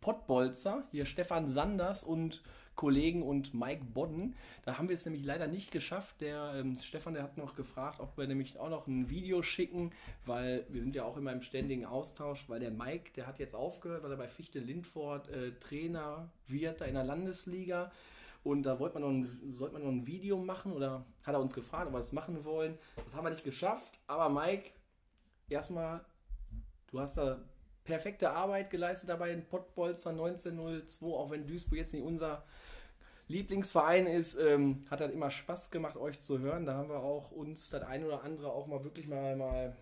[0.00, 2.42] Pottbolzer, hier Stefan Sanders und
[2.76, 4.34] Kollegen und Mike Bodden.
[4.64, 6.20] Da haben wir es nämlich leider nicht geschafft.
[6.20, 9.92] Der ähm, Stefan, der hat noch gefragt, ob wir nämlich auch noch ein Video schicken,
[10.26, 13.54] weil wir sind ja auch immer im ständigen Austausch, weil der Mike, der hat jetzt
[13.54, 17.92] aufgehört, weil er bei Fichte Lindfort äh, Trainer wird da in der Landesliga.
[18.42, 21.40] Und da wollte man noch ein, sollte man noch ein Video machen oder hat er
[21.40, 22.78] uns gefragt, ob wir das machen wollen.
[22.96, 23.98] Das haben wir nicht geschafft.
[24.06, 24.70] Aber Mike,
[25.48, 26.04] erstmal,
[26.88, 27.40] du hast da
[27.84, 32.44] perfekte Arbeit geleistet dabei in Pottbolzer 1902, auch wenn Duisburg jetzt nicht unser
[33.28, 36.66] Lieblingsverein ist, ähm, hat halt immer Spaß gemacht, euch zu hören.
[36.66, 39.76] Da haben wir auch uns das ein oder andere auch mal wirklich mal, mal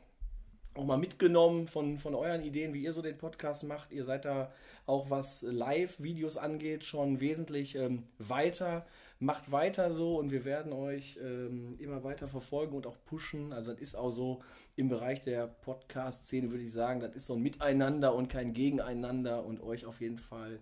[0.74, 3.92] auch mal mitgenommen von, von euren Ideen, wie ihr so den Podcast macht.
[3.92, 4.52] Ihr seid da
[4.86, 8.86] auch, was Live-Videos angeht, schon wesentlich ähm, weiter.
[9.22, 13.52] Macht weiter so und wir werden euch ähm, immer weiter verfolgen und auch pushen.
[13.52, 14.42] Also das ist auch so
[14.74, 19.44] im Bereich der Podcast-Szene, würde ich sagen, das ist so ein Miteinander und kein Gegeneinander
[19.44, 20.58] und euch auf jeden Fall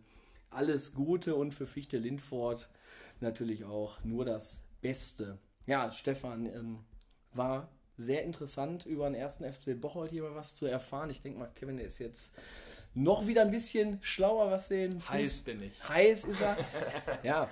[0.51, 2.69] alles Gute und für Fichte Lindfort
[3.21, 5.39] natürlich auch nur das Beste.
[5.65, 6.81] Ja, Stefan, ähm,
[7.33, 11.09] war sehr interessant, über den ersten FC Bocholt hier mal was zu erfahren.
[11.09, 12.35] Ich denke mal, Kevin der ist jetzt
[12.93, 15.89] noch wieder ein bisschen schlauer, was den Fuß Heiß bin ich.
[15.89, 16.59] Heiß ist er.
[17.23, 17.49] ja,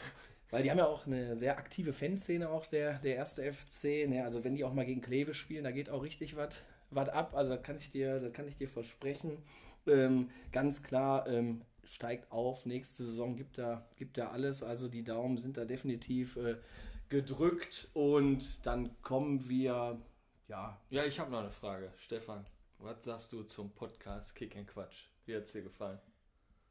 [0.51, 4.09] weil die haben ja auch eine sehr aktive Fanszene, auch der, der erste FC.
[4.09, 4.23] Ne?
[4.25, 7.35] Also wenn die auch mal gegen Kleve spielen, da geht auch richtig was ab.
[7.35, 9.43] Also das kann ich dir, das kann ich dir versprechen.
[9.87, 12.67] Ähm, ganz klar, ähm, steigt auf.
[12.67, 14.63] Nächste Saison gibt da, gibt da alles.
[14.63, 16.57] Also die Daumen sind da definitiv äh,
[17.09, 17.91] gedrückt.
[17.95, 19.99] Und dann kommen wir,
[20.49, 21.93] ja, Ja, ich habe noch eine Frage.
[21.99, 22.45] Stefan,
[22.79, 25.07] was sagst du zum Podcast Kick and Quatsch?
[25.27, 25.99] Wie hat es dir gefallen?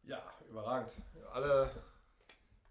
[0.03, 0.93] Ja, überragend.
[1.32, 1.69] Alle,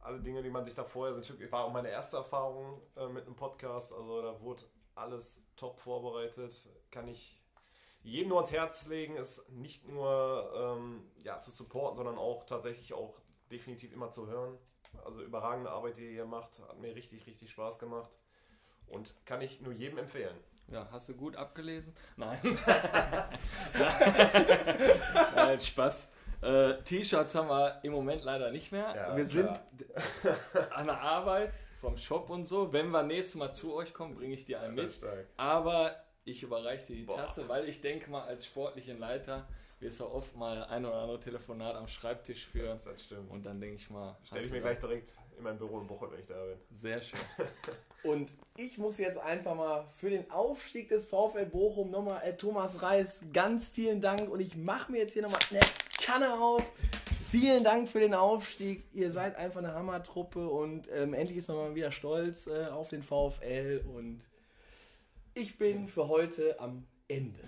[0.06, 3.26] alle Dinge, die man sich da vorher sind, war auch meine erste Erfahrung äh, mit
[3.26, 3.92] einem Podcast.
[3.92, 4.62] Also da wurde
[4.94, 6.54] alles top vorbereitet.
[6.90, 7.42] Kann ich
[8.02, 12.94] jedem nur ans Herz legen, es nicht nur ähm, ja, zu supporten, sondern auch tatsächlich
[12.94, 14.56] auch definitiv immer zu hören.
[15.04, 18.10] Also überragende Arbeit, die ihr hier macht, hat mir richtig, richtig Spaß gemacht
[18.86, 20.36] und kann ich nur jedem empfehlen.
[20.68, 21.94] Ja, hast du gut abgelesen?
[22.16, 22.40] Nein.
[25.34, 26.08] Nein, Spaß.
[26.42, 28.94] Äh, T-Shirts haben wir im Moment leider nicht mehr.
[28.94, 30.68] Ja, wir sind klar.
[30.74, 32.72] an der Arbeit vom Shop und so.
[32.72, 35.10] Wenn wir nächstes Mal zu euch kommen, bringe ich dir einen Das mit.
[35.36, 37.16] Aber ich überreiche dir die Boah.
[37.16, 39.46] Tasse, weil ich denke mal, als sportlichen Leiter
[39.78, 42.78] wirst du oft mal ein oder andere Telefonat am Schreibtisch führen.
[42.82, 43.34] Das stimmt.
[43.34, 46.12] Und dann denke ich mal, Stelle ich mir gleich direkt in mein Büro in Bocholt,
[46.12, 46.58] wenn ich da bin.
[46.70, 47.20] Sehr schön.
[48.02, 52.80] Und ich muss jetzt einfach mal für den Aufstieg des VfL Bochum nochmal äh, Thomas
[52.80, 55.60] Reis ganz vielen Dank und ich mache mir jetzt hier nochmal eine
[55.98, 56.64] Kanne auf.
[57.30, 58.84] Vielen Dank für den Aufstieg.
[58.92, 62.88] Ihr seid einfach eine Hammertruppe und ähm, endlich ist man mal wieder stolz äh, auf
[62.88, 64.20] den VfL und
[65.34, 67.40] ich bin für heute am Ende.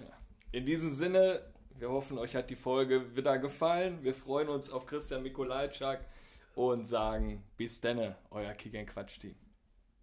[0.52, 1.42] In diesem Sinne,
[1.78, 4.02] wir hoffen, euch hat die Folge wieder gefallen.
[4.02, 6.04] Wir freuen uns auf Christian Mikolajczak
[6.54, 9.36] und sagen bis denne, euer Kick Quatsch Team.